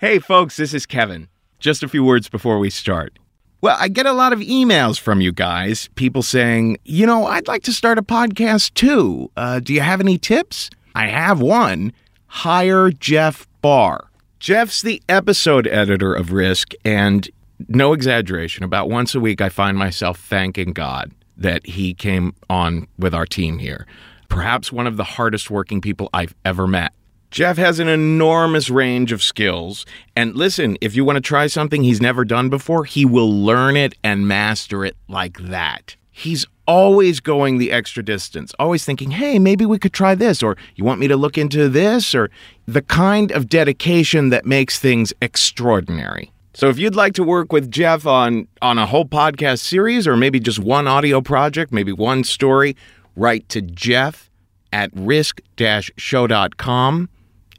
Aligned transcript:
Hey, 0.00 0.18
folks, 0.18 0.56
this 0.56 0.72
is 0.72 0.86
Kevin. 0.86 1.28
Just 1.58 1.82
a 1.82 1.88
few 1.88 2.02
words 2.02 2.30
before 2.30 2.58
we 2.58 2.70
start. 2.70 3.18
Well, 3.60 3.76
I 3.78 3.88
get 3.88 4.06
a 4.06 4.14
lot 4.14 4.32
of 4.32 4.38
emails 4.38 4.98
from 4.98 5.20
you 5.20 5.30
guys, 5.30 5.90
people 5.94 6.22
saying, 6.22 6.78
you 6.86 7.04
know, 7.04 7.26
I'd 7.26 7.46
like 7.46 7.64
to 7.64 7.72
start 7.74 7.98
a 7.98 8.02
podcast 8.02 8.72
too. 8.72 9.30
Uh, 9.36 9.60
do 9.60 9.74
you 9.74 9.82
have 9.82 10.00
any 10.00 10.16
tips? 10.16 10.70
I 10.94 11.08
have 11.08 11.42
one 11.42 11.92
hire 12.28 12.90
Jeff 12.90 13.46
Barr. 13.60 14.08
Jeff's 14.38 14.80
the 14.80 15.02
episode 15.06 15.66
editor 15.66 16.14
of 16.14 16.32
Risk, 16.32 16.72
and 16.82 17.28
no 17.68 17.92
exaggeration, 17.92 18.64
about 18.64 18.88
once 18.88 19.14
a 19.14 19.20
week 19.20 19.42
I 19.42 19.50
find 19.50 19.76
myself 19.76 20.18
thanking 20.18 20.72
God 20.72 21.12
that 21.36 21.66
he 21.66 21.92
came 21.92 22.34
on 22.48 22.86
with 22.98 23.14
our 23.14 23.26
team 23.26 23.58
here. 23.58 23.86
Perhaps 24.30 24.72
one 24.72 24.86
of 24.86 24.96
the 24.96 25.04
hardest 25.04 25.50
working 25.50 25.82
people 25.82 26.08
I've 26.14 26.34
ever 26.46 26.66
met. 26.66 26.94
Jeff 27.30 27.56
has 27.58 27.78
an 27.78 27.86
enormous 27.86 28.70
range 28.70 29.12
of 29.12 29.22
skills. 29.22 29.86
And 30.16 30.34
listen, 30.34 30.76
if 30.80 30.96
you 30.96 31.04
want 31.04 31.14
to 31.16 31.20
try 31.20 31.46
something 31.46 31.84
he's 31.84 32.00
never 32.00 32.24
done 32.24 32.48
before, 32.48 32.84
he 32.84 33.04
will 33.04 33.32
learn 33.32 33.76
it 33.76 33.94
and 34.02 34.26
master 34.26 34.84
it 34.84 34.96
like 35.06 35.38
that. 35.38 35.94
He's 36.10 36.44
always 36.66 37.20
going 37.20 37.58
the 37.58 37.70
extra 37.70 38.02
distance, 38.02 38.52
always 38.58 38.84
thinking, 38.84 39.12
hey, 39.12 39.38
maybe 39.38 39.64
we 39.64 39.78
could 39.78 39.92
try 39.92 40.16
this, 40.16 40.42
or 40.42 40.56
you 40.74 40.82
want 40.84 40.98
me 40.98 41.06
to 41.06 41.16
look 41.16 41.38
into 41.38 41.68
this, 41.68 42.16
or 42.16 42.32
the 42.66 42.82
kind 42.82 43.30
of 43.30 43.48
dedication 43.48 44.30
that 44.30 44.44
makes 44.44 44.80
things 44.80 45.12
extraordinary. 45.22 46.32
So 46.52 46.68
if 46.68 46.80
you'd 46.80 46.96
like 46.96 47.14
to 47.14 47.22
work 47.22 47.52
with 47.52 47.70
Jeff 47.70 48.06
on 48.06 48.48
on 48.60 48.76
a 48.76 48.86
whole 48.86 49.04
podcast 49.04 49.60
series 49.60 50.08
or 50.08 50.16
maybe 50.16 50.40
just 50.40 50.58
one 50.58 50.88
audio 50.88 51.20
project, 51.20 51.72
maybe 51.72 51.92
one 51.92 52.24
story, 52.24 52.76
write 53.14 53.48
to 53.50 53.62
Jeff 53.62 54.28
at 54.72 54.90
risk-show.com 54.94 57.08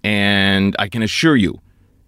and 0.04 0.76
I 0.80 0.88
can 0.88 1.02
assure 1.02 1.36
you 1.36 1.60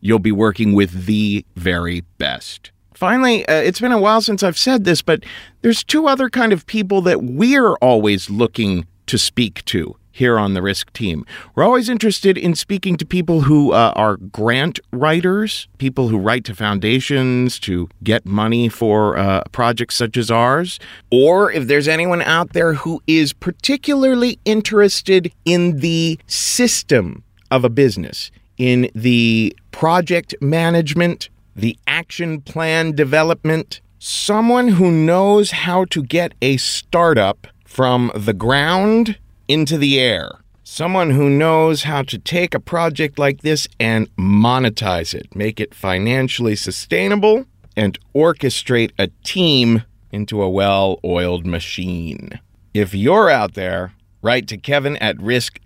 you'll 0.03 0.19
be 0.19 0.33
working 0.33 0.73
with 0.73 1.05
the 1.05 1.45
very 1.55 2.01
best. 2.17 2.71
Finally, 2.93 3.47
uh, 3.47 3.53
it's 3.53 3.79
been 3.79 3.93
a 3.93 3.99
while 3.99 4.21
since 4.21 4.43
I've 4.43 4.57
said 4.57 4.83
this, 4.83 5.01
but 5.01 5.23
there's 5.61 5.83
two 5.83 6.07
other 6.07 6.29
kind 6.29 6.51
of 6.53 6.65
people 6.67 7.01
that 7.01 7.23
we're 7.23 7.73
always 7.75 8.29
looking 8.29 8.85
to 9.07 9.17
speak 9.17 9.63
to 9.65 9.95
here 10.11 10.37
on 10.37 10.53
the 10.53 10.61
Risk 10.61 10.93
team. 10.93 11.25
We're 11.55 11.63
always 11.63 11.89
interested 11.89 12.37
in 12.37 12.53
speaking 12.53 12.97
to 12.97 13.05
people 13.05 13.41
who 13.41 13.71
uh, 13.71 13.93
are 13.95 14.17
grant 14.17 14.79
writers, 14.91 15.67
people 15.79 16.09
who 16.09 16.19
write 16.19 16.43
to 16.45 16.55
foundations 16.55 17.59
to 17.61 17.89
get 18.03 18.25
money 18.25 18.69
for 18.69 19.17
uh, 19.17 19.43
projects 19.51 19.95
such 19.95 20.15
as 20.15 20.29
ours, 20.29 20.79
or 21.09 21.51
if 21.51 21.67
there's 21.67 21.87
anyone 21.87 22.21
out 22.21 22.53
there 22.53 22.73
who 22.73 23.01
is 23.07 23.33
particularly 23.33 24.37
interested 24.45 25.33
in 25.45 25.79
the 25.79 26.19
system 26.27 27.23
of 27.53 27.63
a 27.63 27.69
business, 27.69 28.31
in 28.57 28.89
the 28.95 29.55
project 29.71 30.33
management, 30.41 31.29
the 31.55 31.77
action 31.87 32.41
plan 32.41 32.93
development, 32.93 33.79
someone 33.99 34.67
who 34.69 34.91
knows 34.91 35.51
how 35.51 35.85
to 35.85 36.01
get 36.01 36.33
a 36.41 36.57
startup 36.57 37.47
from 37.65 38.11
the 38.15 38.33
ground 38.33 39.17
into 39.47 39.77
the 39.77 39.99
air. 39.99 40.29
Someone 40.63 41.11
who 41.11 41.29
knows 41.29 41.83
how 41.83 42.01
to 42.03 42.17
take 42.17 42.55
a 42.55 42.59
project 42.59 43.19
like 43.19 43.41
this 43.41 43.67
and 43.79 44.09
monetize 44.15 45.13
it, 45.13 45.35
make 45.35 45.59
it 45.59 45.75
financially 45.75 46.55
sustainable, 46.55 47.45
and 47.75 47.99
orchestrate 48.15 48.91
a 48.97 49.09
team 49.23 49.83
into 50.11 50.41
a 50.41 50.49
well 50.49 50.99
oiled 51.03 51.45
machine. 51.45 52.39
If 52.73 52.95
you're 52.95 53.29
out 53.29 53.53
there, 53.53 53.93
write 54.23 54.47
to 54.47 54.57
Kevin 54.57 54.97
at 54.97 55.21
risk 55.21 55.59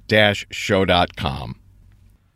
show.com. 0.50 1.56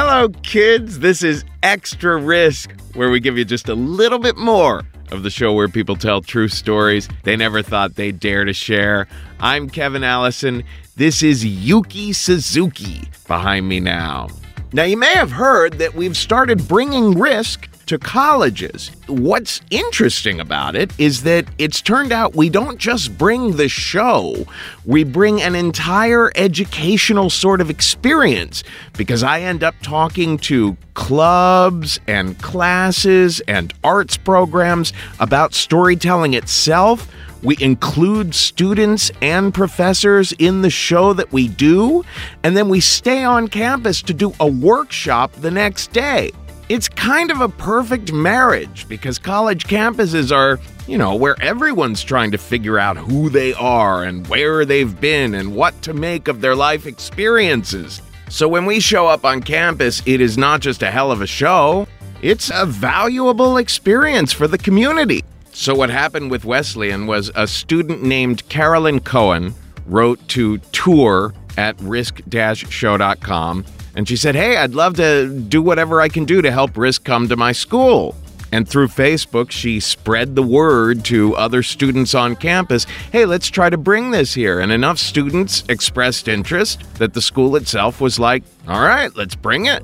Hello, 0.00 0.28
kids. 0.28 1.00
This 1.00 1.24
is 1.24 1.44
Extra 1.64 2.18
Risk, 2.18 2.70
where 2.94 3.10
we 3.10 3.18
give 3.18 3.36
you 3.36 3.44
just 3.44 3.68
a 3.68 3.74
little 3.74 4.20
bit 4.20 4.36
more 4.36 4.84
of 5.10 5.24
the 5.24 5.28
show 5.28 5.52
where 5.52 5.66
people 5.66 5.96
tell 5.96 6.20
true 6.20 6.46
stories 6.46 7.08
they 7.24 7.34
never 7.34 7.62
thought 7.62 7.96
they'd 7.96 8.20
dare 8.20 8.44
to 8.44 8.52
share. 8.52 9.08
I'm 9.40 9.68
Kevin 9.68 10.04
Allison. 10.04 10.62
This 10.94 11.24
is 11.24 11.44
Yuki 11.44 12.12
Suzuki 12.12 13.08
behind 13.26 13.68
me 13.68 13.80
now. 13.80 14.28
Now, 14.72 14.84
you 14.84 14.96
may 14.96 15.12
have 15.14 15.32
heard 15.32 15.80
that 15.80 15.96
we've 15.96 16.16
started 16.16 16.68
bringing 16.68 17.18
risk 17.18 17.68
to 17.88 17.98
colleges. 17.98 18.90
What's 19.06 19.60
interesting 19.70 20.40
about 20.40 20.76
it 20.76 20.92
is 20.98 21.22
that 21.22 21.46
it's 21.58 21.80
turned 21.80 22.12
out 22.12 22.36
we 22.36 22.50
don't 22.50 22.78
just 22.78 23.16
bring 23.16 23.56
the 23.56 23.68
show, 23.68 24.46
we 24.84 25.04
bring 25.04 25.40
an 25.40 25.54
entire 25.54 26.30
educational 26.36 27.30
sort 27.30 27.60
of 27.60 27.70
experience 27.70 28.62
because 28.96 29.22
I 29.22 29.40
end 29.40 29.64
up 29.64 29.74
talking 29.82 30.38
to 30.38 30.76
clubs 30.92 31.98
and 32.06 32.38
classes 32.42 33.40
and 33.48 33.72
arts 33.82 34.16
programs 34.16 34.92
about 35.18 35.54
storytelling 35.54 36.34
itself. 36.34 37.10
We 37.42 37.56
include 37.60 38.34
students 38.34 39.10
and 39.22 39.54
professors 39.54 40.32
in 40.32 40.62
the 40.62 40.70
show 40.70 41.12
that 41.14 41.32
we 41.32 41.48
do, 41.48 42.04
and 42.42 42.56
then 42.56 42.68
we 42.68 42.80
stay 42.80 43.24
on 43.24 43.48
campus 43.48 44.02
to 44.02 44.12
do 44.12 44.34
a 44.40 44.46
workshop 44.46 45.32
the 45.34 45.50
next 45.50 45.92
day. 45.92 46.32
It's 46.68 46.86
kind 46.86 47.30
of 47.30 47.40
a 47.40 47.48
perfect 47.48 48.12
marriage 48.12 48.86
because 48.88 49.18
college 49.18 49.64
campuses 49.64 50.30
are, 50.30 50.60
you 50.86 50.98
know, 50.98 51.14
where 51.14 51.34
everyone's 51.40 52.02
trying 52.02 52.30
to 52.32 52.38
figure 52.38 52.78
out 52.78 52.98
who 52.98 53.30
they 53.30 53.54
are 53.54 54.04
and 54.04 54.26
where 54.26 54.66
they've 54.66 55.00
been 55.00 55.34
and 55.34 55.54
what 55.54 55.80
to 55.82 55.94
make 55.94 56.28
of 56.28 56.42
their 56.42 56.54
life 56.54 56.84
experiences. 56.84 58.02
So 58.28 58.46
when 58.48 58.66
we 58.66 58.80
show 58.80 59.06
up 59.06 59.24
on 59.24 59.42
campus, 59.42 60.02
it 60.04 60.20
is 60.20 60.36
not 60.36 60.60
just 60.60 60.82
a 60.82 60.90
hell 60.90 61.10
of 61.10 61.22
a 61.22 61.26
show, 61.26 61.88
it's 62.20 62.50
a 62.52 62.66
valuable 62.66 63.56
experience 63.56 64.34
for 64.34 64.46
the 64.46 64.58
community. 64.58 65.24
So, 65.52 65.74
what 65.74 65.88
happened 65.88 66.30
with 66.30 66.44
Wesleyan 66.44 67.06
was 67.06 67.32
a 67.34 67.46
student 67.46 68.02
named 68.02 68.46
Carolyn 68.48 69.00
Cohen 69.00 69.54
wrote 69.86 70.20
to 70.28 70.58
tour 70.72 71.32
at 71.56 71.80
risk 71.80 72.20
show.com 72.30 73.64
and 73.98 74.08
she 74.08 74.14
said, 74.14 74.36
Hey, 74.36 74.56
I'd 74.56 74.76
love 74.76 74.94
to 74.94 75.28
do 75.28 75.60
whatever 75.60 76.00
I 76.00 76.08
can 76.08 76.24
do 76.24 76.40
to 76.40 76.52
help 76.52 76.76
Risk 76.76 77.02
come 77.02 77.28
to 77.28 77.36
my 77.36 77.50
school. 77.50 78.14
And 78.52 78.66
through 78.66 78.88
Facebook, 78.88 79.50
she 79.50 79.80
spread 79.80 80.36
the 80.36 80.42
word 80.42 81.04
to 81.06 81.34
other 81.34 81.64
students 81.64 82.14
on 82.14 82.36
campus 82.36 82.86
hey, 83.10 83.26
let's 83.26 83.48
try 83.48 83.68
to 83.68 83.76
bring 83.76 84.12
this 84.12 84.32
here. 84.32 84.60
And 84.60 84.70
enough 84.70 85.00
students 85.00 85.64
expressed 85.68 86.28
interest 86.28 86.82
that 86.94 87.12
the 87.12 87.20
school 87.20 87.56
itself 87.56 88.00
was 88.00 88.20
like, 88.20 88.44
all 88.68 88.80
right, 88.80 89.14
let's 89.16 89.34
bring 89.34 89.66
it. 89.66 89.82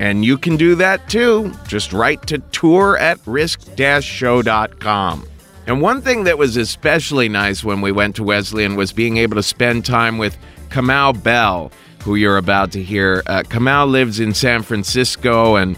And 0.00 0.24
you 0.24 0.38
can 0.38 0.56
do 0.56 0.74
that 0.76 1.06
too. 1.10 1.52
Just 1.68 1.92
write 1.92 2.26
to 2.28 2.38
tour 2.50 2.96
at 2.96 3.20
risk 3.26 3.60
show.com. 4.00 5.28
And 5.66 5.82
one 5.82 6.00
thing 6.00 6.24
that 6.24 6.38
was 6.38 6.56
especially 6.56 7.28
nice 7.28 7.62
when 7.62 7.82
we 7.82 7.92
went 7.92 8.16
to 8.16 8.24
Wesleyan 8.24 8.74
was 8.74 8.90
being 8.90 9.18
able 9.18 9.36
to 9.36 9.42
spend 9.42 9.84
time 9.84 10.16
with 10.16 10.34
Kamau 10.70 11.22
Bell, 11.22 11.70
who 12.04 12.14
you're 12.14 12.36
about 12.36 12.72
to 12.72 12.82
hear. 12.82 13.22
Uh, 13.26 13.42
Kamau 13.42 13.88
lives 13.88 14.20
in 14.20 14.34
San 14.34 14.62
Francisco 14.62 15.56
and 15.56 15.76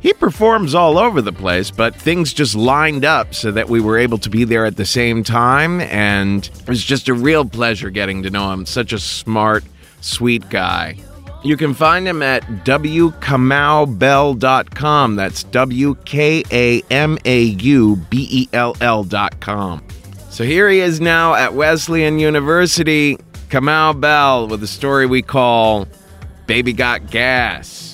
he 0.00 0.12
performs 0.12 0.74
all 0.74 0.98
over 0.98 1.22
the 1.22 1.32
place, 1.32 1.70
but 1.70 1.94
things 1.94 2.32
just 2.32 2.54
lined 2.54 3.04
up 3.04 3.34
so 3.34 3.50
that 3.52 3.68
we 3.68 3.80
were 3.80 3.98
able 3.98 4.18
to 4.18 4.30
be 4.30 4.44
there 4.44 4.64
at 4.64 4.76
the 4.76 4.84
same 4.84 5.24
time. 5.24 5.80
And 5.80 6.46
it 6.46 6.68
was 6.68 6.84
just 6.84 7.08
a 7.08 7.14
real 7.14 7.44
pleasure 7.44 7.90
getting 7.90 8.22
to 8.24 8.30
know 8.30 8.52
him. 8.52 8.66
Such 8.66 8.92
a 8.92 8.98
smart, 8.98 9.64
sweet 10.00 10.48
guy. 10.50 10.96
You 11.42 11.56
can 11.56 11.74
find 11.74 12.06
him 12.06 12.22
at 12.22 12.42
wkamaubell.com. 12.64 15.16
That's 15.16 15.42
W 15.44 15.94
K 16.04 16.42
A 16.50 16.82
M 16.90 17.16
A 17.24 17.42
U 17.42 17.96
B 17.96 18.28
E 18.30 18.48
L 18.52 18.76
L.com. 18.80 19.82
So 20.30 20.44
here 20.44 20.68
he 20.68 20.80
is 20.80 21.00
now 21.00 21.34
at 21.34 21.54
Wesleyan 21.54 22.18
University, 22.18 23.18
Kamau 23.48 23.98
Bell, 23.98 24.46
with 24.46 24.62
a 24.62 24.66
story 24.66 25.06
we 25.06 25.22
call 25.22 25.88
Baby 26.46 26.74
Got 26.74 27.10
Gas. 27.10 27.87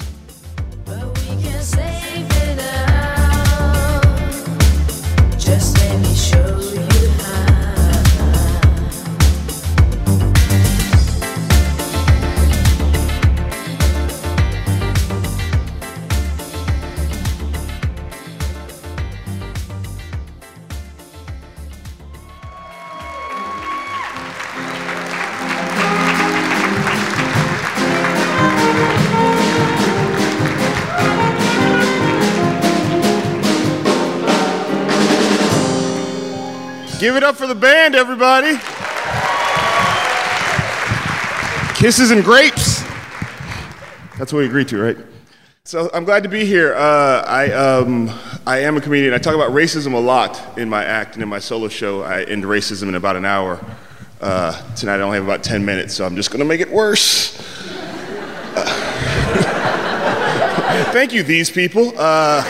Give 37.05 37.17
it 37.17 37.23
up 37.23 37.37
for 37.37 37.47
the 37.47 37.55
band, 37.55 37.95
everybody. 37.95 38.57
Kisses 41.79 42.11
and 42.11 42.25
grapes. 42.25 42.81
That's 44.17 44.33
what 44.33 44.39
we 44.39 44.47
agreed 44.47 44.69
to, 44.69 44.79
right? 44.79 44.97
So 45.65 45.91
I'm 45.93 46.05
glad 46.05 46.23
to 46.23 46.31
be 46.31 46.47
here. 46.47 46.73
Uh, 46.75 47.23
I, 47.27 47.53
um, 47.53 48.11
I 48.47 48.61
am 48.61 48.79
a 48.79 48.81
comedian. 48.81 49.13
I 49.13 49.19
talk 49.19 49.35
about 49.35 49.51
racism 49.51 49.93
a 49.93 49.99
lot 49.99 50.57
in 50.57 50.71
my 50.71 50.83
act 50.83 51.13
and 51.13 51.23
in 51.23 51.29
my 51.29 51.41
solo 51.41 51.69
show. 51.69 52.01
I 52.01 52.23
end 52.23 52.45
racism 52.45 52.89
in 52.89 52.95
about 52.95 53.17
an 53.17 53.27
hour. 53.27 53.63
Uh, 54.23 54.75
tonight 54.75 54.97
I 54.97 55.03
only 55.03 55.19
have 55.19 55.25
about 55.27 55.45
10 55.45 55.63
minutes, 55.63 55.93
so 55.93 56.07
I'm 56.07 56.17
just 56.17 56.31
going 56.31 56.39
to 56.39 56.47
make 56.47 56.63
it 56.63 56.71
worse. 56.71 57.39
Uh, 58.57 58.65
thank 60.91 61.13
you, 61.13 61.23
these 61.23 61.51
people. 61.51 61.93
Uh, 61.99 62.43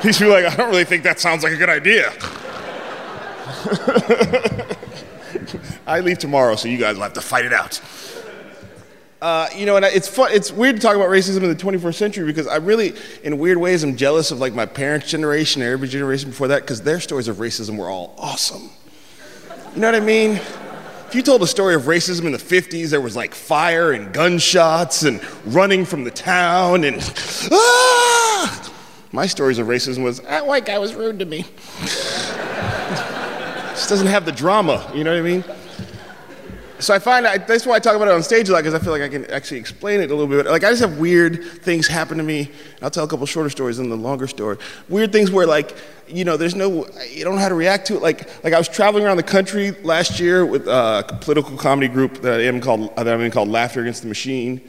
these 0.02 0.18
people 0.18 0.34
are 0.34 0.42
like, 0.42 0.52
I 0.52 0.56
don't 0.56 0.70
really 0.70 0.84
think 0.84 1.04
that 1.04 1.20
sounds 1.20 1.44
like 1.44 1.52
a 1.52 1.56
good 1.56 1.70
idea. 1.70 2.12
I 5.86 6.00
leave 6.00 6.18
tomorrow, 6.18 6.56
so 6.56 6.68
you 6.68 6.78
guys 6.78 6.96
will 6.96 7.04
have 7.04 7.14
to 7.14 7.20
fight 7.20 7.44
it 7.44 7.52
out. 7.52 7.80
Uh, 9.20 9.48
you 9.56 9.66
know, 9.66 9.76
and 9.76 9.84
it's 9.84 10.06
fun. 10.06 10.30
It's 10.32 10.52
weird 10.52 10.76
to 10.76 10.82
talk 10.82 10.94
about 10.94 11.08
racism 11.08 11.42
in 11.42 11.48
the 11.48 11.56
21st 11.56 11.94
century 11.94 12.26
because 12.26 12.46
I 12.46 12.56
really, 12.56 12.94
in 13.24 13.38
weird 13.38 13.58
ways, 13.58 13.82
I'm 13.82 13.96
jealous 13.96 14.30
of 14.30 14.38
like 14.38 14.54
my 14.54 14.66
parents' 14.66 15.10
generation 15.10 15.62
or 15.62 15.72
every 15.72 15.88
generation 15.88 16.30
before 16.30 16.48
that 16.48 16.62
because 16.62 16.82
their 16.82 17.00
stories 17.00 17.26
of 17.26 17.38
racism 17.38 17.76
were 17.76 17.88
all 17.88 18.14
awesome. 18.16 18.70
You 19.74 19.80
know 19.80 19.88
what 19.88 19.96
I 19.96 20.00
mean? 20.00 20.40
If 21.08 21.14
you 21.14 21.22
told 21.22 21.42
a 21.42 21.46
story 21.46 21.74
of 21.74 21.82
racism 21.82 22.26
in 22.26 22.32
the 22.32 22.38
50s, 22.38 22.90
there 22.90 23.00
was 23.00 23.16
like 23.16 23.34
fire 23.34 23.92
and 23.92 24.12
gunshots 24.12 25.02
and 25.02 25.20
running 25.46 25.84
from 25.84 26.04
the 26.04 26.10
town 26.10 26.84
and 26.84 26.98
ah! 27.50 28.72
My 29.10 29.26
stories 29.26 29.58
of 29.58 29.66
racism 29.66 30.04
was 30.04 30.20
that 30.20 30.46
white 30.46 30.66
guy 30.66 30.78
was 30.78 30.94
rude 30.94 31.18
to 31.18 31.24
me. 31.24 31.44
Just 33.78 33.90
doesn't 33.90 34.08
have 34.08 34.26
the 34.26 34.32
drama, 34.32 34.90
you 34.92 35.04
know 35.04 35.12
what 35.12 35.20
I 35.20 35.22
mean? 35.22 35.44
So 36.80 36.92
I 36.92 36.98
find 36.98 37.28
I, 37.28 37.38
that's 37.38 37.64
why 37.64 37.76
I 37.76 37.78
talk 37.78 37.94
about 37.94 38.08
it 38.08 38.14
on 38.14 38.24
stage 38.24 38.48
a 38.48 38.52
lot 38.52 38.58
because 38.58 38.74
I 38.74 38.80
feel 38.80 38.90
like 38.90 39.02
I 39.02 39.08
can 39.08 39.24
actually 39.30 39.60
explain 39.60 40.00
it 40.00 40.10
a 40.10 40.16
little 40.16 40.26
bit. 40.26 40.46
Like 40.46 40.64
I 40.64 40.70
just 40.70 40.80
have 40.80 40.98
weird 40.98 41.44
things 41.62 41.86
happen 41.86 42.18
to 42.18 42.24
me. 42.24 42.50
I'll 42.82 42.90
tell 42.90 43.04
a 43.04 43.08
couple 43.08 43.24
shorter 43.24 43.50
stories 43.50 43.78
and 43.78 43.90
the 43.90 43.94
longer 43.94 44.26
story. 44.26 44.58
Weird 44.88 45.12
things 45.12 45.30
where 45.30 45.46
like 45.46 45.76
you 46.08 46.24
know 46.24 46.36
there's 46.36 46.56
no 46.56 46.88
you 47.08 47.22
don't 47.22 47.36
know 47.36 47.40
how 47.40 47.48
to 47.48 47.54
react 47.54 47.86
to 47.86 47.94
it. 47.94 48.02
Like 48.02 48.42
like 48.42 48.52
I 48.52 48.58
was 48.58 48.68
traveling 48.68 49.04
around 49.04 49.16
the 49.16 49.22
country 49.22 49.70
last 49.82 50.18
year 50.18 50.44
with 50.44 50.66
a 50.66 51.18
political 51.20 51.56
comedy 51.56 51.86
group 51.86 52.20
that 52.22 52.40
I 52.40 52.44
am 52.44 52.60
called 52.60 52.96
that 52.96 53.06
I'm 53.06 53.20
in 53.20 53.30
called 53.30 53.48
Laughter 53.48 53.80
Against 53.82 54.02
the 54.02 54.08
Machine. 54.08 54.60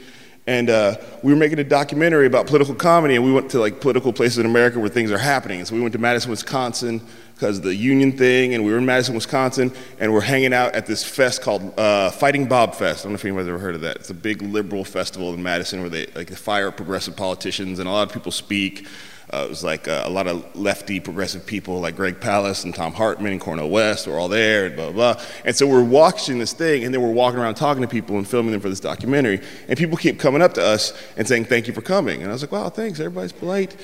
And 0.48 0.72
uh, 0.72 0.98
we 1.22 1.32
were 1.32 1.38
making 1.38 1.60
a 1.60 1.64
documentary 1.64 2.26
about 2.26 2.48
political 2.48 2.74
comedy, 2.74 3.16
and 3.16 3.24
we 3.24 3.32
went 3.32 3.52
to 3.52 3.60
like 3.60 3.82
political 3.82 4.12
places 4.12 4.40
in 4.40 4.48
America 4.48 4.80
where 4.80 4.90
things 4.90 5.12
are 5.12 5.18
happening. 5.20 5.64
So 5.66 5.76
we 5.76 5.82
went 5.82 5.94
to 5.94 6.00
Madison, 6.00 6.32
Wisconsin, 6.32 7.02
because 7.40 7.62
the 7.62 7.74
union 7.74 8.12
thing, 8.12 8.54
and 8.54 8.66
we 8.66 8.72
were 8.74 8.78
in 8.78 8.86
Madison, 8.86 9.16
Wisconsin, 9.16 9.72
and 9.98 10.12
we're 10.12 10.20
hanging 10.20 10.52
out 10.52 10.76
at 10.76 10.86
this 10.86 11.06
fest 11.06 11.42
called 11.42 11.80
uh, 11.80 12.12
Fighting 12.12 12.46
Bob 12.46 12.76
Fest. 12.76 13.00
I 13.00 13.04
don't 13.04 13.14
know 13.14 13.16
if 13.16 13.24
anybody's 13.24 13.48
ever 13.48 13.58
heard 13.58 13.76
of 13.76 13.82
that. 13.82 13.96
It's 13.96 14.10
a 14.10 14.14
big 14.14 14.42
liberal 14.42 14.84
festival 14.84 15.34
in 15.34 15.42
Madison 15.42 15.80
where 15.80 15.90
they 15.90 16.08
like 16.08 16.28
they 16.28 16.36
fire 16.36 16.70
progressive 16.70 17.16
politicians, 17.16 17.80
and 17.80 17.88
a 17.88 17.92
lot 17.94 18.06
of 18.06 18.14
people 18.14 18.34
speak. 18.34 18.86
Uh, 19.32 19.44
it 19.46 19.50
was 19.50 19.64
like 19.64 19.88
uh, 19.88 20.04
a 20.06 20.10
lot 20.10 20.28
of 20.28 20.54
lefty 20.54 21.00
progressive 21.00 21.46
people 21.46 21.80
like 21.80 21.96
Greg 21.96 22.20
Palast 22.20 22.66
and 22.66 22.76
Thom 22.76 22.92
Hartmann 22.92 23.32
and 23.32 23.40
Cornel 23.40 23.70
West 23.70 24.06
were 24.08 24.18
all 24.18 24.28
there 24.28 24.66
and 24.66 24.76
blah, 24.76 24.92
blah, 24.92 25.14
blah. 25.14 25.24
And 25.46 25.56
so 25.56 25.68
we're 25.68 25.84
watching 25.84 26.40
this 26.40 26.52
thing 26.52 26.84
and 26.84 26.92
then 26.92 27.00
we're 27.00 27.12
walking 27.12 27.40
around 27.40 27.54
talking 27.54 27.84
to 27.84 27.88
people 27.88 28.18
and 28.18 28.28
filming 28.28 28.52
them 28.52 28.60
for 28.60 28.70
this 28.70 28.80
documentary. 28.80 29.40
And 29.68 29.78
people 29.78 29.98
keep 29.98 30.18
coming 30.20 30.42
up 30.42 30.56
to 30.56 30.64
us 30.64 31.00
and 31.16 31.28
saying, 31.28 31.46
thank 31.46 31.68
you 31.68 31.74
for 31.74 31.84
coming. 31.84 32.24
And 32.24 32.32
I 32.32 32.34
was 32.34 32.42
like, 32.42 32.52
wow, 32.52 32.70
thanks, 32.70 33.00
everybody's 33.00 33.32
polite. 33.32 33.76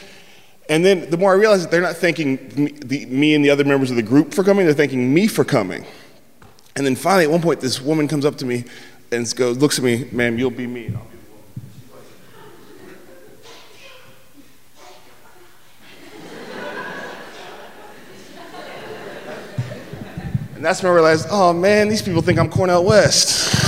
And 0.68 0.84
then 0.84 1.10
the 1.10 1.18
more 1.18 1.32
I 1.32 1.36
realized 1.36 1.64
that 1.64 1.72
they're 1.72 1.82
not 1.82 1.96
thanking 1.96 2.52
me, 2.56 2.72
the, 2.72 3.06
me 3.06 3.36
and 3.36 3.46
the 3.46 3.52
other 3.52 3.64
members 3.64 3.92
of 3.92 3.98
the 3.98 4.04
group 4.04 4.34
for 4.34 4.44
coming, 4.44 4.66
they're 4.66 4.74
thanking 4.74 5.14
me 5.14 5.28
for 5.28 5.44
coming. 5.44 5.86
And 6.76 6.86
then 6.86 6.96
finally, 6.96 7.26
at 7.26 7.32
one 7.32 7.42
point, 7.42 7.62
this 7.62 7.80
woman 7.80 8.08
comes 8.08 8.26
up 8.26 8.38
to 8.38 8.46
me 8.46 8.66
and 9.12 9.36
goes, 9.36 9.58
looks 9.58 9.78
at 9.78 9.86
me, 9.86 10.10
ma'am, 10.12 10.38
you'll 10.40 10.50
be 10.50 10.68
me. 10.68 10.94
And 20.56 20.66
that's 20.66 20.82
when 20.82 20.92
I 20.92 20.96
realized, 20.96 21.28
oh 21.30 21.54
man, 21.54 21.90
these 21.90 22.02
people 22.02 22.24
think 22.24 22.40
I'm 22.40 22.50
Cornel 22.50 22.84
West. 22.84 23.65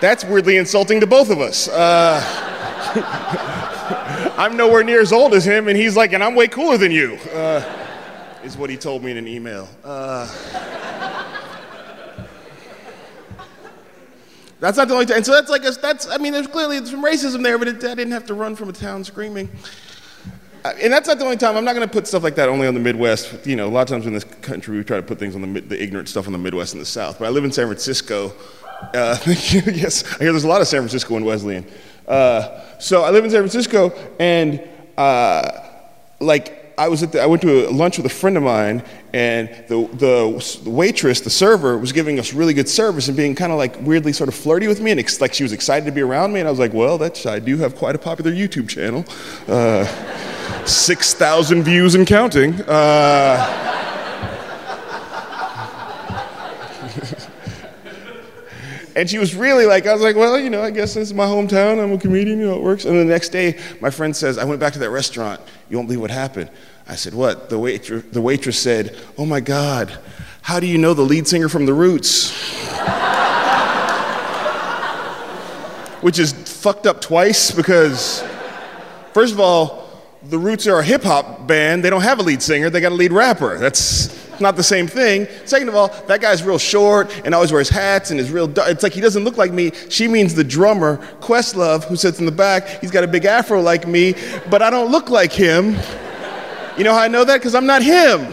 That's 0.00 0.24
weirdly 0.24 0.56
insulting 0.56 1.00
to 1.00 1.06
both 1.06 1.30
of 1.30 1.40
us. 1.40 1.68
Uh, 1.68 2.22
I'm 4.38 4.56
nowhere 4.56 4.84
near 4.84 5.00
as 5.00 5.12
old 5.12 5.34
as 5.34 5.44
him, 5.44 5.66
and 5.66 5.76
he's 5.76 5.96
like, 5.96 6.12
and 6.12 6.22
I'm 6.22 6.36
way 6.36 6.46
cooler 6.46 6.78
than 6.78 6.92
you, 6.92 7.16
uh, 7.34 7.64
is 8.44 8.56
what 8.56 8.70
he 8.70 8.76
told 8.76 9.02
me 9.02 9.10
in 9.10 9.16
an 9.16 9.26
email. 9.26 9.68
Uh, 9.82 10.26
that's 14.60 14.76
not 14.76 14.86
the 14.88 14.94
only 14.94 15.06
time. 15.06 15.16
And 15.16 15.26
so 15.26 15.32
that's 15.32 15.50
like, 15.50 15.64
a, 15.64 15.72
that's, 15.72 16.08
I 16.08 16.18
mean, 16.18 16.32
there's 16.32 16.46
clearly 16.46 16.84
some 16.86 17.04
racism 17.04 17.42
there, 17.42 17.58
but 17.58 17.66
it, 17.68 17.76
I 17.84 17.94
didn't 17.94 18.12
have 18.12 18.26
to 18.26 18.34
run 18.34 18.54
from 18.54 18.68
a 18.68 18.72
town 18.72 19.02
screaming. 19.02 19.48
Uh, 20.64 20.74
And 20.80 20.92
that's 20.92 21.08
not 21.08 21.18
the 21.18 21.24
only 21.24 21.36
time. 21.36 21.56
I'm 21.56 21.64
not 21.64 21.74
going 21.74 21.86
to 21.86 21.92
put 21.92 22.06
stuff 22.06 22.22
like 22.22 22.34
that 22.36 22.48
only 22.48 22.66
on 22.66 22.74
the 22.74 22.80
Midwest. 22.80 23.46
You 23.46 23.56
know, 23.56 23.66
a 23.66 23.70
lot 23.70 23.82
of 23.82 23.88
times 23.88 24.06
in 24.06 24.12
this 24.12 24.24
country, 24.24 24.76
we 24.76 24.84
try 24.84 24.96
to 24.96 25.02
put 25.02 25.18
things 25.18 25.34
on 25.34 25.52
the, 25.52 25.60
the 25.60 25.82
ignorant 25.82 26.08
stuff 26.08 26.26
on 26.26 26.32
the 26.32 26.38
Midwest 26.38 26.72
and 26.74 26.80
the 26.80 26.86
South. 26.86 27.18
But 27.18 27.26
I 27.26 27.30
live 27.30 27.44
in 27.44 27.52
San 27.52 27.66
Francisco. 27.66 28.32
Uh, 28.94 29.16
yes, 29.26 30.04
I 30.14 30.18
hear 30.18 30.32
there's 30.32 30.44
a 30.44 30.48
lot 30.48 30.60
of 30.60 30.68
San 30.68 30.80
Francisco 30.80 31.16
in 31.16 31.24
Wesleyan. 31.24 31.66
Uh, 32.06 32.62
so 32.78 33.02
I 33.02 33.10
live 33.10 33.24
in 33.24 33.30
San 33.30 33.40
Francisco, 33.40 33.92
and 34.18 34.62
uh, 34.96 35.50
like 36.20 36.74
I 36.78 36.88
was 36.88 37.02
at 37.02 37.12
the, 37.12 37.20
I 37.20 37.26
went 37.26 37.42
to 37.42 37.68
a 37.68 37.70
lunch 37.70 37.96
with 37.96 38.06
a 38.06 38.10
friend 38.10 38.36
of 38.36 38.44
mine, 38.44 38.84
and 39.12 39.48
the, 39.66 39.88
the, 39.94 40.70
waitress, 40.70 41.20
the 41.20 41.30
server, 41.30 41.76
was 41.76 41.92
giving 41.92 42.20
us 42.20 42.32
really 42.32 42.54
good 42.54 42.68
service 42.68 43.08
and 43.08 43.16
being 43.16 43.34
kind 43.34 43.50
of 43.50 43.58
like 43.58 43.76
weirdly 43.82 44.12
sort 44.12 44.28
of 44.28 44.34
flirty 44.34 44.68
with 44.68 44.80
me, 44.80 44.92
and 44.92 45.00
ex- 45.00 45.20
like 45.20 45.34
she 45.34 45.42
was 45.42 45.52
excited 45.52 45.86
to 45.86 45.92
be 45.92 46.00
around 46.00 46.32
me. 46.32 46.38
And 46.40 46.46
I 46.46 46.50
was 46.50 46.60
like, 46.60 46.72
well, 46.72 46.96
that's 46.96 47.26
I 47.26 47.40
do 47.40 47.56
have 47.58 47.74
quite 47.74 47.96
a 47.96 47.98
popular 47.98 48.30
YouTube 48.30 48.68
channel. 48.68 49.04
Uh, 49.48 49.84
6,000 50.64 51.62
views 51.62 51.94
and 51.94 52.06
counting. 52.06 52.54
And 58.98 59.08
she 59.08 59.18
was 59.18 59.36
really 59.36 59.64
like, 59.64 59.86
I 59.86 59.92
was 59.92 60.02
like, 60.02 60.16
well, 60.16 60.36
you 60.36 60.50
know, 60.50 60.60
I 60.60 60.72
guess 60.72 60.94
this 60.94 61.06
is 61.06 61.14
my 61.14 61.24
hometown. 61.24 61.80
I'm 61.80 61.92
a 61.92 61.98
comedian, 61.98 62.40
you 62.40 62.46
know, 62.46 62.56
it 62.56 62.62
works. 62.62 62.84
And 62.84 62.98
the 62.98 63.04
next 63.04 63.28
day, 63.28 63.56
my 63.80 63.90
friend 63.90 64.14
says, 64.14 64.38
I 64.38 64.44
went 64.44 64.58
back 64.58 64.72
to 64.72 64.80
that 64.80 64.90
restaurant. 64.90 65.40
You 65.70 65.76
won't 65.76 65.86
believe 65.86 66.00
what 66.00 66.10
happened. 66.10 66.50
I 66.88 66.96
said, 66.96 67.14
what? 67.14 67.48
The, 67.48 67.60
waitress, 67.60 68.02
the 68.10 68.20
waitress 68.20 68.58
said, 68.58 68.98
oh 69.16 69.24
my 69.24 69.38
God, 69.38 69.96
how 70.42 70.58
do 70.58 70.66
you 70.66 70.78
know 70.78 70.94
the 70.94 71.02
lead 71.02 71.28
singer 71.28 71.48
from 71.48 71.64
The 71.64 71.74
Roots? 71.74 72.32
Which 76.02 76.18
is 76.18 76.32
fucked 76.32 76.88
up 76.88 77.00
twice 77.00 77.52
because, 77.52 78.24
first 79.12 79.32
of 79.32 79.38
all, 79.38 79.88
the 80.24 80.40
Roots 80.40 80.66
are 80.66 80.80
a 80.80 80.84
hip 80.84 81.04
hop 81.04 81.46
band. 81.46 81.84
They 81.84 81.90
don't 81.90 82.02
have 82.02 82.18
a 82.18 82.24
lead 82.24 82.42
singer, 82.42 82.68
they 82.68 82.80
got 82.80 82.90
a 82.90 82.96
lead 82.96 83.12
rapper. 83.12 83.58
That's 83.58 84.17
not 84.40 84.56
the 84.56 84.62
same 84.62 84.86
thing. 84.86 85.26
Second 85.44 85.68
of 85.68 85.74
all, 85.74 85.88
that 86.06 86.20
guy's 86.20 86.42
real 86.42 86.58
short 86.58 87.10
and 87.24 87.34
always 87.34 87.52
wears 87.52 87.68
hats 87.68 88.10
and 88.10 88.20
is 88.20 88.30
real. 88.30 88.52
It's 88.68 88.82
like 88.82 88.92
he 88.92 89.00
doesn't 89.00 89.24
look 89.24 89.36
like 89.36 89.52
me. 89.52 89.72
She 89.88 90.08
means 90.08 90.34
the 90.34 90.44
drummer, 90.44 90.98
Questlove, 91.20 91.84
who 91.84 91.96
sits 91.96 92.18
in 92.18 92.26
the 92.26 92.32
back. 92.32 92.80
He's 92.80 92.90
got 92.90 93.04
a 93.04 93.08
big 93.08 93.24
afro 93.24 93.60
like 93.60 93.86
me, 93.86 94.14
but 94.50 94.62
I 94.62 94.70
don't 94.70 94.90
look 94.90 95.10
like 95.10 95.32
him. 95.32 95.76
You 96.76 96.84
know 96.84 96.94
how 96.94 97.00
I 97.00 97.08
know 97.08 97.24
that? 97.24 97.38
Because 97.38 97.54
I'm 97.54 97.66
not 97.66 97.82
him. 97.82 98.32